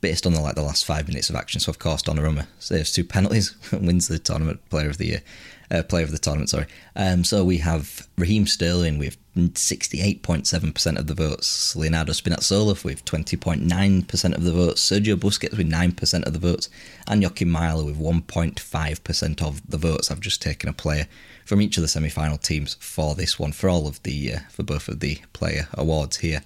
based 0.00 0.26
on 0.26 0.34
the 0.34 0.40
like 0.40 0.56
the 0.56 0.62
last 0.62 0.84
five 0.84 1.08
minutes 1.08 1.30
of 1.30 1.36
action. 1.36 1.60
So 1.60 1.70
of 1.70 1.78
course 1.78 2.02
Donnarumma 2.02 2.46
saves 2.58 2.92
two 2.92 3.04
penalties 3.04 3.54
and 3.72 3.86
wins 3.86 4.08
the 4.08 4.18
tournament 4.18 4.60
player 4.68 4.90
of 4.90 4.98
the 4.98 5.06
year, 5.06 5.22
uh, 5.70 5.82
player 5.84 6.04
of 6.04 6.10
the 6.10 6.18
tournament. 6.18 6.50
Sorry. 6.50 6.66
Um, 6.96 7.24
so 7.24 7.44
we 7.44 7.58
have 7.58 8.08
Raheem 8.18 8.46
Sterling 8.46 8.98
with 8.98 9.16
sixty 9.54 10.00
eight 10.00 10.22
point 10.22 10.46
seven 10.46 10.72
percent 10.72 10.98
of 10.98 11.06
the 11.06 11.14
votes, 11.14 11.74
Leonardo 11.76 12.12
Spinazzola 12.12 12.82
with 12.84 13.04
twenty 13.04 13.36
point 13.36 13.62
nine 13.62 14.02
percent 14.02 14.34
of 14.34 14.44
the 14.44 14.52
votes, 14.52 14.82
Sergio 14.88 15.16
Busquets 15.16 15.56
with 15.56 15.66
nine 15.66 15.92
percent 15.92 16.24
of 16.24 16.32
the 16.32 16.38
votes, 16.38 16.68
and 17.06 17.22
Joachim 17.22 17.50
Mæhle 17.50 17.84
with 17.84 17.96
one 17.96 18.22
point 18.22 18.60
five 18.60 19.02
percent 19.04 19.42
of 19.42 19.68
the 19.68 19.78
votes. 19.78 20.10
I've 20.10 20.20
just 20.20 20.42
taken 20.42 20.68
a 20.68 20.72
player 20.72 21.06
from 21.44 21.60
each 21.60 21.76
of 21.76 21.82
the 21.82 21.88
semi-final 21.88 22.38
teams 22.38 22.74
for 22.80 23.14
this 23.14 23.38
one 23.38 23.52
for 23.52 23.68
all 23.68 23.86
of 23.86 24.02
the 24.02 24.34
uh, 24.34 24.38
for 24.50 24.62
both 24.62 24.88
of 24.88 25.00
the 25.00 25.20
player 25.32 25.68
awards 25.74 26.18
here 26.18 26.42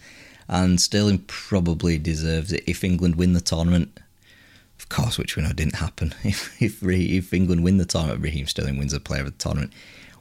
and 0.49 0.81
Sterling 0.81 1.25
probably 1.27 1.99
deserves 1.99 2.53
it 2.53 2.65
if 2.67 2.85
England 2.85 3.17
win 3.17 3.33
the 3.33 3.41
tournament. 3.41 4.01
Of 4.79 4.89
course, 4.89 5.19
which 5.19 5.37
we 5.37 5.43
know 5.43 5.53
didn't 5.53 5.77
happen. 5.77 6.15
If 6.25 6.61
if, 6.63 6.83
if 6.83 7.33
England 7.35 7.65
win 7.65 7.79
the 7.79 7.85
tournament, 7.85 8.23
Raheem 8.23 8.47
Sterling 8.47 8.79
wins 8.79 8.93
a 8.93 9.01
player 9.01 9.23
of 9.23 9.27
the 9.27 9.33
tournament, 9.33 9.73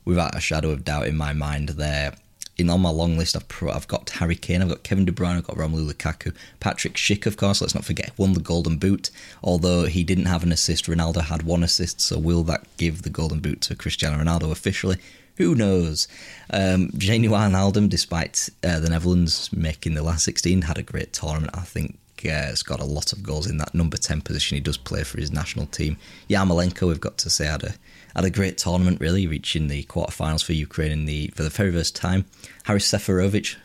without 0.03 0.35
a 0.35 0.41
shadow 0.41 0.71
of 0.71 0.83
doubt 0.83 1.07
in 1.07 1.17
my 1.17 1.33
mind. 1.33 1.69
There, 1.69 2.13
in 2.57 2.69
on 2.69 2.81
my 2.81 2.89
long 2.89 3.17
list, 3.17 3.35
I've 3.35 3.47
pro, 3.47 3.71
I've 3.71 3.87
got 3.87 4.09
Harry 4.11 4.35
Kane, 4.35 4.61
I've 4.61 4.69
got 4.69 4.83
Kevin 4.83 5.05
De 5.05 5.11
Bruyne, 5.11 5.37
I've 5.37 5.47
got 5.47 5.57
Romelu 5.57 5.91
Lukaku, 5.91 6.33
Patrick 6.59 6.93
Schick, 6.93 7.25
of 7.25 7.37
course. 7.37 7.61
Let's 7.61 7.75
not 7.75 7.85
forget 7.85 8.11
won 8.17 8.33
the 8.33 8.39
Golden 8.39 8.77
Boot. 8.77 9.09
Although 9.43 9.85
he 9.85 10.03
didn't 10.03 10.25
have 10.25 10.43
an 10.43 10.51
assist, 10.51 10.85
Ronaldo 10.85 11.21
had 11.21 11.43
one 11.43 11.63
assist. 11.63 11.99
So 11.99 12.17
will 12.17 12.43
that 12.43 12.65
give 12.77 13.01
the 13.01 13.09
Golden 13.09 13.39
Boot 13.39 13.61
to 13.61 13.75
Cristiano 13.75 14.23
Ronaldo 14.23 14.51
officially? 14.51 14.97
Who 15.37 15.53
knows? 15.53 16.07
Um, 16.49 16.89
Wijnaldum, 16.91 17.89
despite 17.89 18.49
uh, 18.63 18.79
the 18.79 18.89
Netherlands 18.89 19.51
making 19.51 19.93
the 19.93 20.03
last 20.03 20.23
16, 20.23 20.61
had 20.61 20.77
a 20.77 20.83
great 20.83 21.11
tournament. 21.11 21.57
I 21.57 21.61
think 21.61 21.97
uh, 22.23 22.29
has 22.29 22.63
got 22.63 22.79
a 22.79 22.85
lot 22.85 23.11
of 23.13 23.21
goals 23.21 23.47
in 23.47 23.57
that 23.57 23.75
number 23.75 23.97
10 23.97 24.21
position. 24.21 24.55
He 24.55 24.61
does 24.61 24.77
play 24.77 25.03
for 25.03 25.19
his 25.19 25.31
national 25.31 25.65
team. 25.67 25.97
Yarmolenko, 26.29 26.87
we've 26.87 27.01
got 27.01 27.17
to 27.19 27.29
say, 27.29 27.45
had 27.45 27.63
a 27.63 27.73
had 28.15 28.25
a 28.25 28.29
great 28.29 28.57
tournament, 28.57 29.01
really, 29.01 29.27
reaching 29.27 29.67
the 29.67 29.83
quarterfinals 29.83 30.43
for 30.43 30.53
Ukraine 30.53 30.91
in 30.91 31.05
the 31.05 31.27
for 31.35 31.43
the 31.43 31.49
very 31.49 31.71
first 31.71 31.95
time. 31.95 32.25
Haris 32.63 32.89
Seferovic 32.89 33.55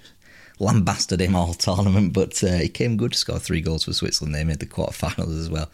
lambasted 0.59 1.21
him 1.21 1.37
all 1.37 1.55
tournament, 1.55 2.13
but 2.13 2.43
uh, 2.43 2.59
he 2.59 2.69
came 2.69 2.97
good 2.97 3.13
to 3.13 3.19
score 3.19 3.39
three 3.39 3.61
goals 3.61 3.85
for 3.85 3.93
Switzerland. 3.93 4.35
They 4.35 4.45
made 4.45 4.61
the 4.61 4.67
quarterfinals 4.67 5.39
as 5.39 5.49
well. 5.49 5.71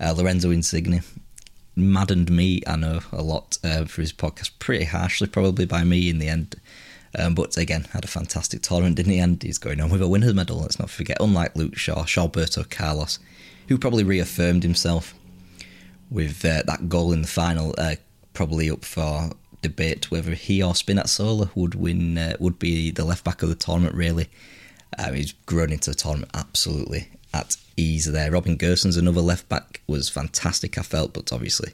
Uh, 0.00 0.12
Lorenzo 0.12 0.50
Insigne 0.50 1.02
maddened 1.74 2.30
me, 2.30 2.62
I 2.66 2.76
know, 2.76 3.00
a 3.12 3.22
lot 3.22 3.58
uh, 3.64 3.84
for 3.84 4.00
his 4.00 4.12
podcast, 4.12 4.50
pretty 4.58 4.84
harshly 4.84 5.28
probably 5.28 5.64
by 5.64 5.84
me 5.84 6.10
in 6.10 6.18
the 6.18 6.28
end. 6.28 6.56
Um, 7.18 7.34
but 7.34 7.56
again, 7.56 7.84
had 7.92 8.04
a 8.04 8.08
fantastic 8.08 8.62
tournament 8.62 8.98
in 8.98 9.08
the 9.08 9.18
end. 9.18 9.42
He's 9.42 9.58
going 9.58 9.80
on 9.80 9.90
with 9.90 10.02
a 10.02 10.08
winner's 10.08 10.34
medal, 10.34 10.58
let's 10.58 10.78
not 10.78 10.90
forget. 10.90 11.16
Unlike 11.20 11.56
Luke 11.56 11.76
Shaw, 11.76 12.04
Shawberto 12.04 12.68
Carlos, 12.68 13.18
who 13.68 13.78
probably 13.78 14.04
reaffirmed 14.04 14.62
himself 14.62 15.14
with 16.10 16.44
uh, 16.44 16.62
that 16.66 16.88
goal 16.88 17.12
in 17.12 17.22
the 17.22 17.28
final, 17.28 17.74
uh, 17.78 17.96
probably 18.38 18.70
up 18.70 18.84
for 18.84 19.32
debate 19.62 20.12
whether 20.12 20.30
he 20.30 20.62
or 20.62 20.72
Spinazzola 20.72 21.50
would 21.56 21.74
win, 21.74 22.16
uh, 22.16 22.36
would 22.38 22.56
be 22.56 22.92
the 22.92 23.04
left 23.04 23.24
back 23.24 23.42
of 23.42 23.48
the 23.48 23.56
tournament, 23.56 23.96
really. 23.96 24.28
Um, 24.96 25.14
he's 25.14 25.32
grown 25.46 25.72
into 25.72 25.90
the 25.90 25.96
tournament 25.96 26.30
absolutely 26.34 27.08
at 27.34 27.56
ease 27.76 28.04
there. 28.04 28.30
Robin 28.30 28.56
Gosens's 28.56 28.96
another 28.96 29.20
left 29.20 29.48
back, 29.48 29.80
was 29.88 30.08
fantastic, 30.08 30.78
I 30.78 30.82
felt, 30.82 31.14
but 31.14 31.32
obviously 31.32 31.72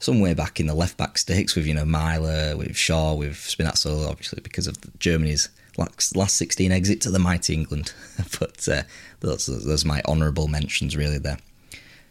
somewhere 0.00 0.34
back 0.34 0.60
in 0.60 0.66
the 0.66 0.74
left 0.74 0.98
back 0.98 1.16
stakes 1.16 1.56
with, 1.56 1.66
you 1.66 1.72
know, 1.72 1.84
Mæhle, 1.84 2.58
with 2.58 2.76
Shaw, 2.76 3.14
with 3.14 3.36
Spinazzola, 3.36 4.10
obviously, 4.10 4.42
because 4.42 4.66
of 4.66 4.76
Germany's 4.98 5.48
last 6.14 6.36
16 6.36 6.70
exit 6.72 7.00
to 7.00 7.10
the 7.10 7.18
mighty 7.18 7.54
England. 7.54 7.94
but 8.38 8.68
uh, 8.68 8.82
those, 9.20 9.46
those 9.46 9.86
are 9.86 9.88
my 9.88 10.02
honourable 10.06 10.46
mentions, 10.46 10.94
really, 10.94 11.18
there. 11.18 11.38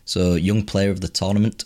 So, 0.06 0.34
young 0.34 0.66
player 0.66 0.90
of 0.90 1.02
the 1.02 1.08
tournament, 1.08 1.66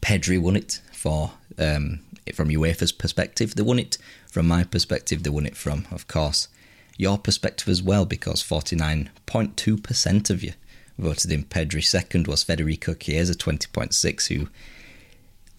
Pedri 0.00 0.40
won 0.40 0.56
it 0.56 0.80
for 0.92 1.32
um, 1.58 2.00
from 2.34 2.48
UEFA's 2.48 2.92
perspective. 2.92 3.54
They 3.54 3.62
won 3.62 3.78
it 3.78 3.98
from 4.30 4.46
my 4.46 4.64
perspective. 4.64 5.22
They 5.22 5.30
won 5.30 5.46
it 5.46 5.56
from, 5.56 5.86
of 5.90 6.06
course, 6.08 6.48
your 6.96 7.18
perspective 7.18 7.68
as 7.68 7.82
well, 7.82 8.04
because 8.04 8.42
49.2% 8.42 10.30
of 10.30 10.42
you 10.42 10.52
voted 10.98 11.32
in 11.32 11.44
Pedri. 11.44 11.84
Second 11.84 12.26
was 12.26 12.42
Federico 12.42 12.94
Chiesa, 12.94 13.34
20.6, 13.34 14.26
who, 14.28 14.48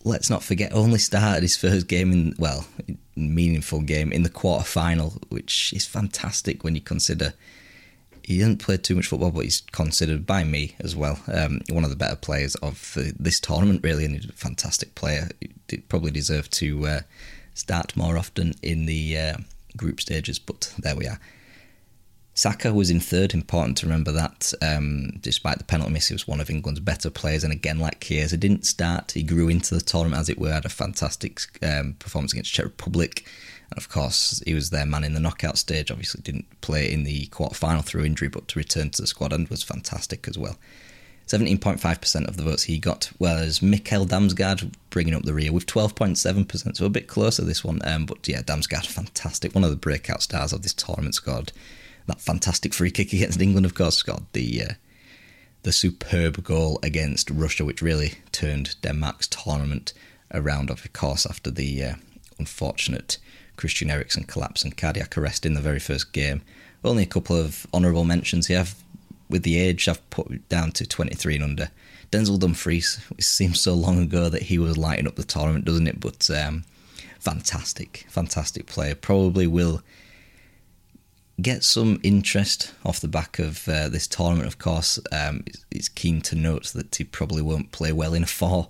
let's 0.03 0.29
not 0.29 0.43
forget, 0.43 0.73
only 0.73 0.99
started 0.99 1.43
his 1.43 1.57
first 1.57 1.87
game 1.87 2.11
in, 2.11 2.35
well, 2.37 2.67
meaningful 3.15 3.81
game 3.81 4.11
in 4.11 4.23
the 4.23 4.29
quarter 4.29 4.65
final, 4.65 5.13
which 5.29 5.73
is 5.73 5.85
fantastic 5.85 6.63
when 6.63 6.75
you 6.75 6.81
consider 6.81 7.33
he 8.29 8.37
didn't 8.37 8.61
play 8.61 8.77
too 8.77 8.93
much 8.93 9.07
football, 9.07 9.31
but 9.31 9.45
he's 9.45 9.61
considered 9.71 10.27
by 10.27 10.43
me 10.43 10.75
as 10.79 10.95
well 10.95 11.19
um, 11.33 11.61
one 11.71 11.83
of 11.83 11.89
the 11.89 11.95
better 11.95 12.15
players 12.15 12.53
of 12.57 12.93
the, 12.93 13.11
this 13.17 13.39
tournament, 13.39 13.81
really, 13.83 14.05
and 14.05 14.13
he's 14.13 14.29
a 14.29 14.33
fantastic 14.33 14.93
player. 14.93 15.29
He 15.67 15.77
probably 15.77 16.11
deserved 16.11 16.53
to 16.53 16.85
uh, 16.85 16.99
start 17.55 17.97
more 17.97 18.19
often 18.19 18.53
in 18.61 18.85
the 18.85 19.17
uh, 19.17 19.37
group 19.75 19.99
stages, 19.99 20.37
but 20.37 20.71
there 20.77 20.95
we 20.95 21.07
are. 21.07 21.19
Saka 22.35 22.71
was 22.71 22.91
in 22.91 22.99
third. 22.99 23.33
Important 23.33 23.77
to 23.79 23.87
remember 23.87 24.11
that. 24.11 24.53
Um, 24.61 25.13
despite 25.21 25.57
the 25.57 25.63
penalty 25.63 25.91
miss, 25.91 26.09
he 26.09 26.13
was 26.13 26.27
one 26.27 26.39
of 26.39 26.51
England's 26.51 26.81
better 26.81 27.09
players. 27.09 27.43
And 27.43 27.51
again, 27.51 27.79
like 27.79 27.99
Chiesa, 27.99 28.35
he 28.35 28.39
didn't 28.39 28.67
start. 28.67 29.13
He 29.13 29.23
grew 29.23 29.49
into 29.49 29.73
the 29.73 29.81
tournament, 29.81 30.21
as 30.21 30.29
it 30.29 30.37
were. 30.37 30.53
Had 30.53 30.65
a 30.65 30.69
fantastic 30.69 31.41
um, 31.63 31.95
performance 31.97 32.31
against 32.31 32.53
Czech 32.53 32.65
Republic. 32.65 33.27
And 33.71 33.77
of 33.77 33.89
course, 33.89 34.41
he 34.45 34.53
was 34.53 34.69
their 34.69 34.85
man 34.85 35.03
in 35.03 35.13
the 35.13 35.19
knockout 35.19 35.57
stage. 35.57 35.91
Obviously, 35.91 36.21
didn't 36.21 36.61
play 36.61 36.91
in 36.91 37.03
the 37.03 37.27
quarter 37.27 37.55
final 37.55 37.81
through 37.81 38.05
injury, 38.05 38.27
but 38.27 38.47
to 38.49 38.59
return 38.59 38.89
to 38.91 39.01
the 39.01 39.07
squad 39.07 39.33
and 39.33 39.47
was 39.49 39.63
fantastic 39.63 40.27
as 40.27 40.37
well. 40.37 40.57
17.5% 41.29 42.27
of 42.27 42.37
the 42.37 42.43
votes 42.43 42.63
he 42.63 42.79
got, 42.79 43.11
whereas 43.19 43.59
Mikkel 43.59 44.07
Damsgaard 44.07 44.73
bringing 44.89 45.13
up 45.13 45.21
the 45.23 45.33
rear 45.33 45.53
with 45.53 45.67
12.7%, 45.67 46.75
so 46.75 46.85
a 46.85 46.89
bit 46.89 47.07
closer 47.07 47.43
this 47.43 47.63
one. 47.63 47.79
Um, 47.85 48.07
but 48.07 48.27
yeah, 48.27 48.41
Damsgaard, 48.41 48.87
fantastic. 48.87 49.53
One 49.53 49.63
of 49.63 49.69
the 49.69 49.75
breakout 49.75 50.23
stars 50.23 50.53
of 50.53 50.63
this 50.63 50.73
tournament, 50.73 51.13
scored 51.13 51.51
that 52.07 52.19
fantastic 52.19 52.73
free 52.73 52.89
kick 52.89 53.13
against 53.13 53.39
England, 53.39 53.67
of 53.67 53.75
course, 53.75 53.97
scored 53.97 54.25
the 54.33 54.63
uh, 54.63 54.73
the 55.61 55.71
superb 55.71 56.43
goal 56.43 56.79
against 56.81 57.29
Russia, 57.29 57.63
which 57.63 57.81
really 57.81 58.13
turned 58.31 58.75
Denmark's 58.81 59.27
tournament 59.27 59.93
around, 60.33 60.71
of 60.71 60.91
course, 60.93 61.27
after 61.27 61.51
the 61.51 61.83
uh, 61.83 61.93
unfortunate 62.39 63.17
Christian 63.59 63.91
Eriksen 63.91 64.23
collapse 64.23 64.63
and 64.63 64.77
cardiac 64.77 65.17
arrest 65.17 65.45
in 65.45 65.53
the 65.53 65.59
very 65.59 65.79
first 65.79 66.13
game. 66.13 66.41
Only 66.81 67.03
a 67.03 67.07
couple 67.07 67.35
of 67.35 67.67
honourable 67.73 68.05
mentions 68.05 68.47
here. 68.47 68.63
With 69.29 69.43
the 69.43 69.59
age, 69.59 69.89
I've 69.89 70.09
put 70.09 70.47
down 70.47 70.71
to 70.71 70.87
23 70.87 71.35
and 71.35 71.43
under. 71.43 71.69
Denzel 72.09 72.39
Dumfries, 72.39 73.05
it 73.17 73.23
seems 73.25 73.59
so 73.59 73.73
long 73.73 74.01
ago 74.01 74.29
that 74.29 74.43
he 74.43 74.57
was 74.57 74.77
lighting 74.77 75.07
up 75.07 75.17
the 75.17 75.25
tournament, 75.25 75.65
doesn't 75.65 75.87
it? 75.87 75.99
But 75.99 76.29
um, 76.29 76.63
fantastic, 77.19 78.05
fantastic 78.07 78.65
player. 78.65 78.95
Probably 78.95 79.45
will 79.45 79.83
get 81.41 81.65
some 81.65 81.99
interest 82.01 82.73
off 82.85 83.01
the 83.01 83.09
back 83.09 83.39
of 83.39 83.67
uh, 83.67 83.89
this 83.89 84.07
tournament. 84.07 84.47
Of 84.47 84.57
course, 84.57 84.99
um, 85.11 85.43
it's, 85.45 85.65
it's, 85.69 85.89
keen 85.89 86.21
to 86.21 86.35
note 86.35 86.67
that 86.67 86.95
he 86.95 87.03
probably 87.03 87.41
won't 87.41 87.73
play 87.73 87.91
well 87.91 88.13
in 88.13 88.23
a 88.23 88.27
four. 88.27 88.69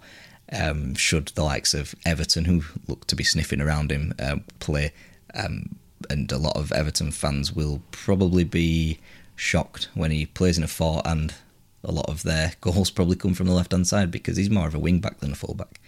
Um, 0.52 0.96
should 0.96 1.28
the 1.30 1.44
likes 1.44 1.74
of 1.74 1.94
Everton, 2.06 2.46
who 2.46 2.64
look 2.88 3.06
to 3.08 3.16
be 3.16 3.24
sniffing 3.24 3.62
around 3.62 3.92
him, 3.92 4.14
uh, 4.20 4.38
play, 4.60 4.94
um, 5.36 5.76
and 6.10 6.32
a 6.32 6.38
lot 6.38 6.58
of 6.58 6.72
Everton 6.72 7.12
fans 7.12 7.54
will 7.54 7.82
probably 7.92 8.44
be 8.44 9.00
shocked 9.36 9.90
when 9.94 10.12
he 10.12 10.26
plays 10.26 10.58
in 10.58 10.64
a 10.64 10.68
four, 10.68 11.02
and 11.06 11.36
a 11.84 11.92
lot 11.92 12.10
of 12.10 12.24
their 12.24 12.54
goals 12.62 12.90
probably 12.90 13.16
come 13.16 13.34
from 13.34 13.48
the 13.48 13.54
left 13.54 13.72
hand 13.72 13.88
side 13.88 14.12
because 14.12 14.38
he's 14.38 14.50
more 14.50 14.68
of 14.68 14.76
a 14.76 14.80
wing 14.80 15.00
back 15.00 15.20
than 15.20 15.32
a 15.32 15.36
full 15.36 15.54
back. 15.54 15.80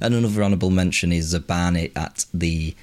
And 0.00 0.14
another 0.14 0.42
honourable 0.42 0.70
mention 0.70 1.12
is 1.12 1.34
Zabarnyi 1.34 1.92
at 1.96 2.26
the 2.32 2.74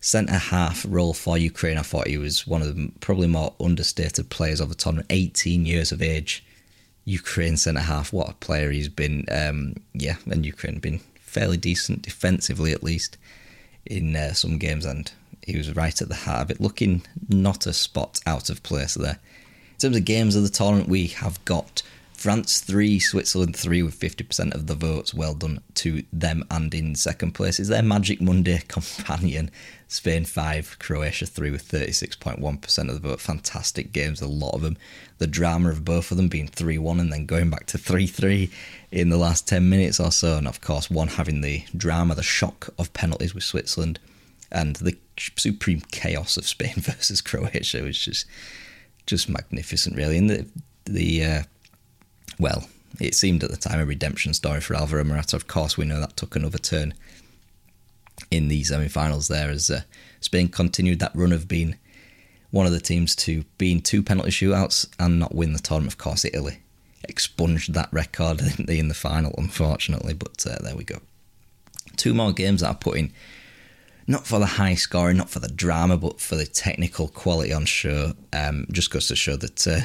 centre 0.00 0.34
half 0.34 0.84
role 0.88 1.14
for 1.14 1.38
Ukraine. 1.38 1.78
I 1.78 1.82
thought 1.82 2.08
he 2.08 2.18
was 2.18 2.46
one 2.46 2.62
of 2.62 2.74
the 2.74 2.92
probably 3.00 3.26
more 3.26 3.54
understated 3.58 4.30
players 4.30 4.60
of 4.60 4.68
the 4.68 4.74
tournament. 4.74 5.06
18 5.10 5.66
years 5.66 5.92
of 5.92 6.02
age, 6.02 6.43
Ukraine 7.04 7.56
centre 7.56 7.80
half. 7.80 8.12
What 8.12 8.30
a 8.30 8.34
player 8.34 8.70
he's 8.70 8.88
been. 8.88 9.26
Um, 9.30 9.74
yeah, 9.92 10.16
and 10.30 10.44
Ukraine 10.46 10.78
been 10.78 11.00
fairly 11.20 11.56
decent 11.56 12.02
defensively 12.02 12.72
at 12.72 12.82
least 12.82 13.16
in 13.86 14.16
uh, 14.16 14.32
some 14.32 14.58
games, 14.58 14.84
and 14.84 15.10
he 15.42 15.56
was 15.56 15.74
right 15.74 16.00
at 16.00 16.08
the 16.08 16.14
heart 16.14 16.42
of 16.42 16.50
it, 16.50 16.60
looking 16.60 17.02
not 17.28 17.66
a 17.66 17.72
spot 17.72 18.20
out 18.26 18.48
of 18.48 18.62
place 18.62 18.94
there. 18.94 19.18
In 19.72 19.78
terms 19.78 19.96
of 19.96 20.04
games 20.04 20.36
of 20.36 20.42
the 20.42 20.48
tournament, 20.48 20.88
we 20.88 21.08
have 21.08 21.44
got 21.44 21.82
France 22.24 22.60
3, 22.60 23.00
Switzerland 23.00 23.54
3 23.54 23.82
with 23.82 24.00
50% 24.00 24.54
of 24.54 24.66
the 24.66 24.74
votes. 24.74 25.12
Well 25.12 25.34
done 25.34 25.60
to 25.74 26.04
them. 26.10 26.42
And 26.50 26.72
in 26.72 26.94
second 26.94 27.32
place 27.32 27.60
is 27.60 27.68
their 27.68 27.82
Magic 27.82 28.18
Monday 28.18 28.62
companion, 28.68 29.50
Spain 29.88 30.24
5, 30.24 30.78
Croatia 30.78 31.26
3 31.26 31.50
with 31.50 31.68
36.1% 31.68 32.88
of 32.88 32.94
the 32.94 33.08
vote. 33.08 33.20
Fantastic 33.20 33.92
games, 33.92 34.22
a 34.22 34.26
lot 34.26 34.54
of 34.54 34.62
them. 34.62 34.78
The 35.18 35.26
drama 35.26 35.68
of 35.68 35.84
both 35.84 36.10
of 36.10 36.16
them 36.16 36.28
being 36.28 36.48
3 36.48 36.78
1 36.78 36.98
and 36.98 37.12
then 37.12 37.26
going 37.26 37.50
back 37.50 37.66
to 37.66 37.76
3 37.76 38.06
3 38.06 38.50
in 38.90 39.10
the 39.10 39.18
last 39.18 39.46
10 39.46 39.68
minutes 39.68 40.00
or 40.00 40.10
so. 40.10 40.38
And 40.38 40.48
of 40.48 40.62
course, 40.62 40.90
one 40.90 41.08
having 41.08 41.42
the 41.42 41.62
drama, 41.76 42.14
the 42.14 42.22
shock 42.22 42.70
of 42.78 42.94
penalties 42.94 43.34
with 43.34 43.44
Switzerland 43.44 43.98
and 44.50 44.76
the 44.76 44.96
supreme 45.18 45.82
chaos 45.92 46.38
of 46.38 46.48
Spain 46.48 46.72
versus 46.76 47.20
Croatia 47.20 47.82
was 47.82 47.98
just 47.98 48.24
just 49.04 49.28
magnificent, 49.28 49.94
really. 49.94 50.16
And 50.16 50.30
the 50.30 50.46
the 50.86 51.24
uh, 51.24 51.42
well, 52.38 52.68
it 53.00 53.14
seemed 53.14 53.42
at 53.42 53.50
the 53.50 53.56
time 53.56 53.80
a 53.80 53.84
redemption 53.84 54.34
story 54.34 54.60
for 54.60 54.74
Alvaro 54.74 55.04
Morata. 55.04 55.36
Of 55.36 55.46
course, 55.46 55.76
we 55.76 55.84
know 55.84 56.00
that 56.00 56.16
took 56.16 56.36
another 56.36 56.58
turn 56.58 56.94
in 58.30 58.48
the 58.48 58.62
semi-finals 58.62 59.28
there 59.28 59.50
as 59.50 59.70
uh, 59.70 59.82
Spain 60.20 60.48
continued 60.48 61.00
that 61.00 61.14
run 61.14 61.32
of 61.32 61.48
being 61.48 61.76
one 62.50 62.66
of 62.66 62.72
the 62.72 62.80
teams 62.80 63.16
to 63.16 63.44
be 63.58 63.72
in 63.72 63.80
two 63.80 64.02
penalty 64.02 64.30
shootouts 64.30 64.88
and 64.98 65.18
not 65.18 65.34
win 65.34 65.52
the 65.52 65.58
tournament. 65.58 65.92
Of 65.92 65.98
course, 65.98 66.24
Italy 66.24 66.60
expunged 67.08 67.74
that 67.74 67.92
record 67.92 68.40
in 68.68 68.88
the 68.88 68.94
final, 68.94 69.34
unfortunately. 69.36 70.14
But 70.14 70.46
uh, 70.48 70.58
there 70.62 70.76
we 70.76 70.84
go. 70.84 71.00
Two 71.96 72.14
more 72.14 72.32
games 72.32 72.60
that 72.60 72.70
I 72.70 72.74
put 72.74 72.96
in, 72.96 73.12
not 74.06 74.26
for 74.26 74.38
the 74.38 74.46
high 74.46 74.74
scoring, 74.74 75.16
not 75.16 75.30
for 75.30 75.40
the 75.40 75.48
drama, 75.48 75.96
but 75.96 76.20
for 76.20 76.36
the 76.36 76.46
technical 76.46 77.08
quality 77.08 77.52
on 77.52 77.64
show. 77.64 78.12
Um, 78.32 78.66
just 78.70 78.90
goes 78.90 79.08
to 79.08 79.16
show 79.16 79.36
that 79.36 79.66
uh, 79.66 79.80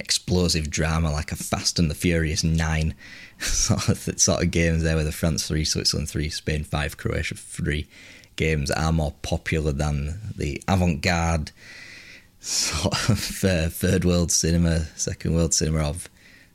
explosive 0.00 0.70
drama 0.70 1.12
like 1.12 1.30
a 1.30 1.36
Fast 1.36 1.78
and 1.78 1.90
the 1.90 1.94
Furious 1.94 2.42
9 2.42 2.94
sort 3.38 3.88
of, 3.88 4.20
sort 4.20 4.42
of 4.42 4.50
games 4.50 4.82
there 4.82 4.96
with 4.96 5.06
the 5.06 5.12
France 5.12 5.46
3, 5.46 5.64
Switzerland 5.64 6.08
3, 6.08 6.28
Spain 6.28 6.64
5, 6.64 6.96
Croatia 6.96 7.36
3 7.36 7.86
games 8.36 8.70
are 8.70 8.92
more 8.92 9.14
popular 9.22 9.70
than 9.70 10.18
the 10.36 10.62
avant 10.66 11.02
garde 11.02 11.52
sort 12.40 13.10
of 13.10 13.44
uh, 13.44 13.68
third 13.68 14.04
world 14.04 14.32
cinema, 14.32 14.86
second 14.96 15.34
world 15.34 15.52
cinema 15.52 15.80
of 15.80 16.08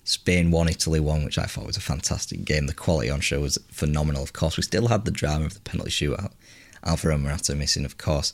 Spain 0.03 0.51
1, 0.51 0.69
Italy 0.69 0.99
1, 0.99 1.23
which 1.25 1.37
I 1.37 1.45
thought 1.45 1.65
was 1.65 1.77
a 1.77 1.81
fantastic 1.81 2.45
game. 2.45 2.67
The 2.67 2.73
quality 2.73 3.09
on 3.09 3.21
show 3.21 3.39
was 3.39 3.57
phenomenal, 3.71 4.23
of 4.23 4.33
course. 4.33 4.57
We 4.57 4.63
still 4.63 4.87
had 4.87 5.05
the 5.05 5.11
drama 5.11 5.45
of 5.45 5.53
the 5.53 5.61
penalty 5.61 5.91
shootout. 5.91 6.31
Alvaro 6.83 7.17
Morata 7.17 7.55
missing, 7.55 7.85
of 7.85 7.97
course. 7.97 8.33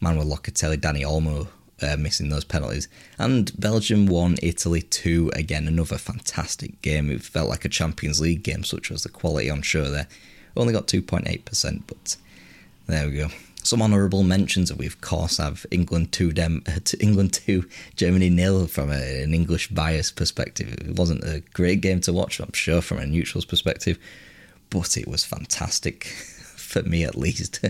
Manuel 0.00 0.24
Locatelli, 0.24 0.78
Dani 0.78 1.02
Olmo 1.02 1.48
uh, 1.82 1.96
missing 1.96 2.28
those 2.28 2.44
penalties. 2.44 2.88
And 3.18 3.52
Belgium 3.58 4.06
one, 4.06 4.36
Italy 4.42 4.82
2. 4.82 5.32
Again, 5.34 5.66
another 5.66 5.98
fantastic 5.98 6.80
game. 6.82 7.10
It 7.10 7.22
felt 7.22 7.48
like 7.48 7.64
a 7.64 7.68
Champions 7.68 8.20
League 8.20 8.42
game, 8.42 8.64
such 8.64 8.90
was 8.90 9.02
the 9.02 9.08
quality 9.08 9.50
on 9.50 9.62
show 9.62 9.90
there. 9.90 10.08
Only 10.56 10.72
got 10.72 10.86
2.8%, 10.86 11.82
but 11.86 12.16
there 12.86 13.06
we 13.08 13.16
go. 13.16 13.28
Some 13.62 13.82
honourable 13.82 14.22
mentions. 14.22 14.70
And 14.70 14.78
we 14.78 14.86
of 14.86 15.00
course 15.00 15.36
have 15.36 15.66
England 15.70 16.12
two, 16.12 16.32
Dem- 16.32 16.64
England 17.00 17.34
two, 17.34 17.68
Germany 17.96 18.30
nil. 18.30 18.66
From 18.66 18.90
a, 18.90 19.22
an 19.22 19.34
English 19.34 19.68
bias 19.68 20.10
perspective, 20.10 20.72
it 20.72 20.96
wasn't 20.96 21.24
a 21.24 21.42
great 21.52 21.80
game 21.80 22.00
to 22.02 22.12
watch. 22.12 22.40
I'm 22.40 22.52
sure 22.52 22.80
from 22.80 22.98
a 22.98 23.06
neutral's 23.06 23.44
perspective, 23.44 23.98
but 24.70 24.96
it 24.96 25.06
was 25.06 25.24
fantastic 25.24 26.04
for 26.56 26.82
me 26.82 27.04
at 27.04 27.16
least. 27.16 27.60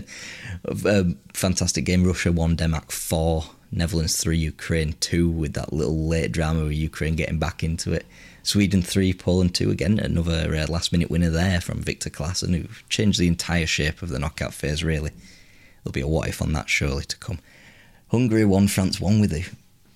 a 0.65 1.05
fantastic 1.33 1.85
game. 1.85 2.03
Russia 2.03 2.31
one, 2.31 2.55
Denmark 2.55 2.91
four. 2.91 3.45
Netherlands 3.71 4.21
3, 4.21 4.37
Ukraine 4.37 4.93
2, 4.99 5.29
with 5.29 5.53
that 5.53 5.71
little 5.71 6.07
late 6.07 6.31
drama 6.31 6.63
with 6.63 6.73
Ukraine 6.73 7.15
getting 7.15 7.39
back 7.39 7.63
into 7.63 7.93
it. 7.93 8.05
Sweden 8.43 8.81
3, 8.81 9.13
Poland 9.13 9.55
2, 9.55 9.71
again, 9.71 9.97
another 9.97 10.53
uh, 10.55 10.67
last 10.67 10.91
minute 10.91 11.09
winner 11.09 11.29
there 11.29 11.61
from 11.61 11.81
Viktor 11.81 12.09
Claesson, 12.09 12.53
who 12.53 12.67
changed 12.89 13.19
the 13.19 13.27
entire 13.27 13.65
shape 13.65 14.01
of 14.01 14.09
the 14.09 14.19
knockout 14.19 14.53
phase, 14.53 14.83
really. 14.83 15.11
There'll 15.83 15.93
be 15.93 16.01
a 16.01 16.07
what 16.07 16.27
if 16.27 16.41
on 16.41 16.51
that 16.53 16.69
surely 16.69 17.05
to 17.05 17.17
come. 17.17 17.39
Hungary 18.09 18.43
1, 18.43 18.67
France 18.67 18.99
1 18.99 19.21
with 19.21 19.31
a 19.31 19.45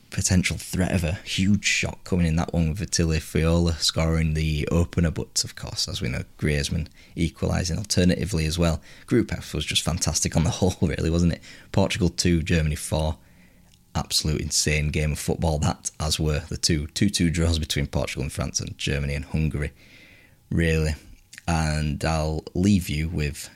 potential 0.10 0.56
threat 0.56 0.94
of 0.94 1.04
a 1.04 1.20
huge 1.26 1.66
shot 1.66 2.00
coming 2.06 2.26
in 2.26 2.38
that 2.38 2.54
one 2.54 2.70
with 2.70 2.82
Attila 2.82 3.18
Fiola 3.18 3.74
scoring 3.74 4.34
the 4.34 4.66
opener, 4.72 5.12
but 5.12 5.44
of 5.44 5.58
course, 5.58 5.90
as 5.90 6.02
we 6.02 6.08
know, 6.08 6.24
Griezmann 6.38 6.88
equalising 7.18 7.78
alternatively 7.78 8.46
as 8.46 8.58
well. 8.58 8.80
Group 9.06 9.34
F 9.34 9.54
was 9.54 9.66
just 9.66 9.82
fantastic 9.82 10.38
on 10.38 10.46
the 10.46 10.50
whole, 10.62 10.78
really, 10.82 11.10
wasn't 11.10 11.34
it? 11.34 11.42
Portugal 11.74 12.08
2, 12.08 12.44
Germany 12.44 12.76
4 12.76 13.18
absolute 13.96 14.42
insane 14.42 14.90
game 14.90 15.14
of 15.14 15.20
football 15.20 15.58
that, 15.60 15.92
as 16.00 16.20
were 16.20 16.42
the 16.50 16.58
two 16.58 16.88
2 16.88 17.10
2 17.10 17.30
draws 17.30 17.60
between 17.60 17.88
Portugal 17.88 18.24
and 18.24 18.32
France 18.32 18.60
and 18.60 18.78
Germany 18.78 19.16
and 19.16 19.26
Hungary, 19.26 19.72
really. 20.52 20.96
And 21.48 22.04
I'll 22.04 22.44
leave 22.54 22.90
you 22.90 23.08
with 23.08 23.50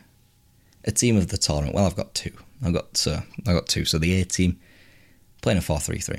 a 0.86 0.92
team 0.92 1.18
of 1.18 1.28
the 1.28 1.38
tournament. 1.38 1.76
Well, 1.76 1.86
I've 1.86 1.96
got 1.96 2.14
two. 2.14 2.32
I've 2.64 2.74
got 2.74 2.98
so 2.98 3.22
I've 3.40 3.56
got 3.56 3.68
two. 3.68 3.86
So 3.86 3.98
the 3.98 4.22
A 4.22 4.26
team 4.26 4.60
playing 5.42 5.60
a 5.60 5.62
4 5.62 5.80
3 5.80 6.00
3. 6.00 6.18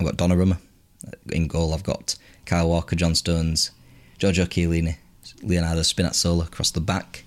I've 0.00 0.06
got 0.06 0.16
Donnarumma 0.16 0.58
uh, 1.06 1.10
in 1.32 1.46
goal. 1.46 1.74
I've 1.74 1.82
got 1.82 2.16
Kyle 2.44 2.68
Walker, 2.68 2.96
John 2.96 3.14
Stones, 3.14 3.70
Giorgio 4.18 4.44
Chiellini, 4.44 4.96
Leonardo 5.42 5.80
Spinazzola 5.80 6.46
across 6.46 6.70
the 6.70 6.80
back. 6.80 7.24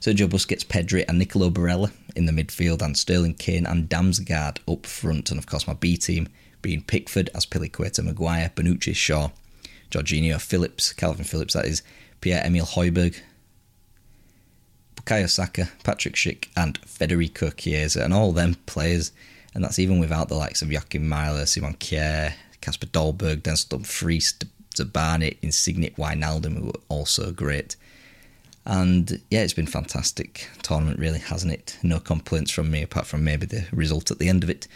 Sergio 0.00 0.26
Busquets, 0.26 0.64
Pedri, 0.64 1.04
and 1.08 1.16
Nicolo 1.16 1.48
Barella 1.48 1.92
in 2.14 2.26
the 2.26 2.32
midfield, 2.32 2.82
and 2.82 2.96
Sterling 2.96 3.34
Kane 3.34 3.66
and 3.66 3.88
Damsgaard 3.88 4.58
up 4.68 4.86
front. 4.86 5.30
And 5.30 5.38
of 5.38 5.46
course, 5.46 5.66
my 5.66 5.74
B 5.74 5.96
team 5.96 6.28
being 6.60 6.82
Pickford, 6.82 7.30
Azpilicueta, 7.34 8.04
Maguire, 8.04 8.50
Bonucci, 8.54 8.94
Shaw, 8.94 9.30
Jorginho, 9.90 10.40
Phillips, 10.40 10.92
Calvin 10.92 11.24
Phillips, 11.24 11.54
that 11.54 11.66
is, 11.66 11.82
Pierre 12.20 12.44
Emil 12.44 12.64
Højbjerg, 12.64 13.16
Bukayo 14.96 15.28
Saka, 15.28 15.68
Patrick 15.82 16.14
Schick, 16.14 16.48
and 16.56 16.78
Federico 16.86 17.50
Chiesa, 17.50 18.04
and 18.04 18.14
all 18.14 18.32
them 18.32 18.54
players, 18.66 19.10
and 19.54 19.64
that's 19.64 19.78
even 19.78 19.98
without 19.98 20.28
the 20.28 20.36
likes 20.36 20.62
of 20.62 20.70
Joachim 20.70 21.08
Mæhle, 21.08 21.46
Simon 21.46 21.74
Kjær, 21.74 22.34
Kasper 22.60 22.86
Dolberg, 22.86 23.42
Den 23.42 23.56
Dumfries, 23.68 24.34
Zabarnyi, 24.74 25.36
Insigne, 25.42 25.90
Wijnaldum, 25.96 26.56
who 26.56 26.66
were 26.66 26.80
also 26.88 27.32
great. 27.32 27.76
And 28.64 29.20
yeah, 29.30 29.42
it's 29.42 29.52
been 29.52 29.66
fantastic 29.66 30.48
tournament, 30.62 31.00
really, 31.00 31.18
hasn't 31.18 31.52
it? 31.52 31.78
No 31.82 31.98
complaints 31.98 32.50
from 32.50 32.70
me, 32.70 32.82
apart 32.82 33.06
from 33.06 33.24
maybe 33.24 33.46
the 33.46 33.66
result 33.72 34.10
at 34.10 34.18
the 34.18 34.28
end 34.28 34.44
of 34.44 34.50
it. 34.50 34.68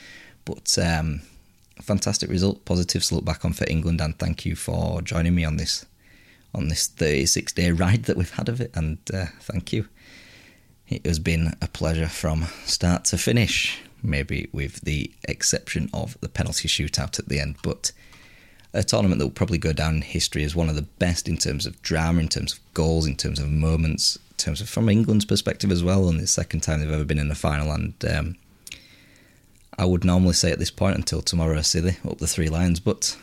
But 0.44 0.76
um, 0.78 1.22
fantastic 1.80 2.28
result, 2.28 2.64
positives 2.64 3.08
to 3.08 3.16
look 3.16 3.24
back 3.24 3.44
on 3.44 3.52
for 3.52 3.68
England, 3.68 4.00
and 4.00 4.18
thank 4.18 4.44
you 4.44 4.56
for 4.56 5.02
joining 5.02 5.34
me 5.34 5.44
on 5.44 5.56
this 5.56 5.86
on 6.54 6.68
this 6.68 6.86
36 6.86 7.52
day 7.52 7.70
ride 7.70 8.04
that 8.04 8.16
we've 8.16 8.30
had 8.30 8.48
of 8.48 8.60
it. 8.60 8.70
And 8.74 8.98
uh, 9.12 9.26
thank 9.40 9.72
you. 9.72 9.88
It 10.88 11.04
has 11.04 11.18
been 11.18 11.54
a 11.60 11.68
pleasure 11.68 12.08
from 12.08 12.46
start 12.64 13.04
to 13.06 13.18
finish, 13.18 13.78
maybe 14.02 14.48
with 14.52 14.80
the 14.80 15.12
exception 15.24 15.90
of 15.92 16.16
the 16.20 16.28
penalty 16.28 16.68
shootout 16.68 17.18
at 17.18 17.28
the 17.28 17.40
end, 17.40 17.56
but 17.62 17.92
a 18.76 18.84
tournament 18.84 19.18
that 19.18 19.24
will 19.24 19.32
probably 19.32 19.58
go 19.58 19.72
down 19.72 19.96
in 19.96 20.02
history 20.02 20.44
as 20.44 20.54
one 20.54 20.68
of 20.68 20.76
the 20.76 20.82
best 20.82 21.28
in 21.28 21.38
terms 21.38 21.64
of 21.64 21.80
drama, 21.82 22.20
in 22.20 22.28
terms 22.28 22.52
of 22.52 22.60
goals, 22.74 23.06
in 23.06 23.16
terms 23.16 23.38
of 23.38 23.50
moments, 23.50 24.16
in 24.16 24.36
terms 24.36 24.60
of 24.60 24.68
from 24.68 24.88
England's 24.88 25.24
perspective 25.24 25.72
as 25.72 25.82
well. 25.82 26.08
And 26.08 26.20
the 26.20 26.26
second 26.26 26.60
time 26.60 26.80
they've 26.80 26.92
ever 26.92 27.04
been 27.04 27.18
in 27.18 27.30
a 27.30 27.34
final. 27.34 27.72
And 27.72 27.94
um, 28.04 28.36
I 29.78 29.86
would 29.86 30.04
normally 30.04 30.34
say 30.34 30.52
at 30.52 30.58
this 30.58 30.70
point 30.70 30.96
until 30.96 31.22
tomorrow, 31.22 31.62
silly 31.62 31.96
up 32.08 32.18
the 32.18 32.26
Three 32.26 32.50
Lions, 32.50 32.78
but 32.78 33.16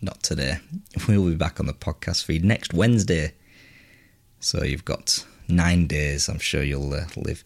not 0.00 0.22
today. 0.22 0.58
We'll 1.08 1.28
be 1.28 1.34
back 1.34 1.60
on 1.60 1.66
the 1.66 1.74
podcast 1.74 2.24
feed 2.24 2.44
next 2.44 2.72
Wednesday. 2.72 3.34
So 4.40 4.64
you've 4.64 4.86
got 4.86 5.24
nine 5.48 5.86
days. 5.86 6.28
I'm 6.28 6.38
sure 6.38 6.62
you'll 6.62 6.94
uh, 6.94 7.06
live. 7.16 7.44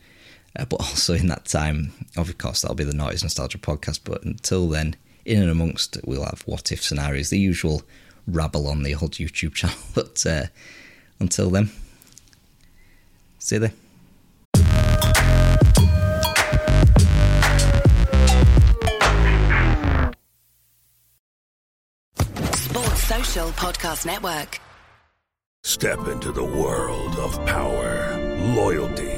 Uh, 0.57 0.65
but 0.65 0.81
also 0.81 1.15
in 1.15 1.27
that 1.27 1.47
time, 1.47 1.93
of 2.17 2.37
course, 2.39 2.63
that'll 2.63 2.77
be 2.77 2.85
the 2.85 2.93
Noughties 2.93 3.23
Nostalgia 3.23 3.59
podcast. 3.59 4.01
But 4.05 4.23
until 4.23 4.69
then 4.69 4.95
in 5.29 5.43
and 5.43 5.51
amongst, 5.51 5.99
we'll 6.05 6.25
have 6.25 6.43
what 6.47 6.73
if 6.73 6.83
scenarios, 6.83 7.31
the 7.31 7.39
usual 7.39 7.83
rabble 8.27 8.67
on 8.67 8.83
the 8.83 8.95
old 8.95 9.13
YouTube 9.13 9.55
channel. 9.55 9.77
But 9.95 10.25
uh, 10.27 10.47
until 11.21 11.51
then, 11.51 11.71
see 13.39 13.57
you 13.57 13.61
there. 13.61 13.73
Sports 22.55 23.03
Social 23.05 23.49
Podcast 23.51 24.07
Network. 24.07 24.61
Step 25.65 26.07
into 26.09 26.33
the 26.33 26.45
world 26.45 27.17
of 27.17 27.45
power, 27.45 28.17
loyalty, 28.55 29.18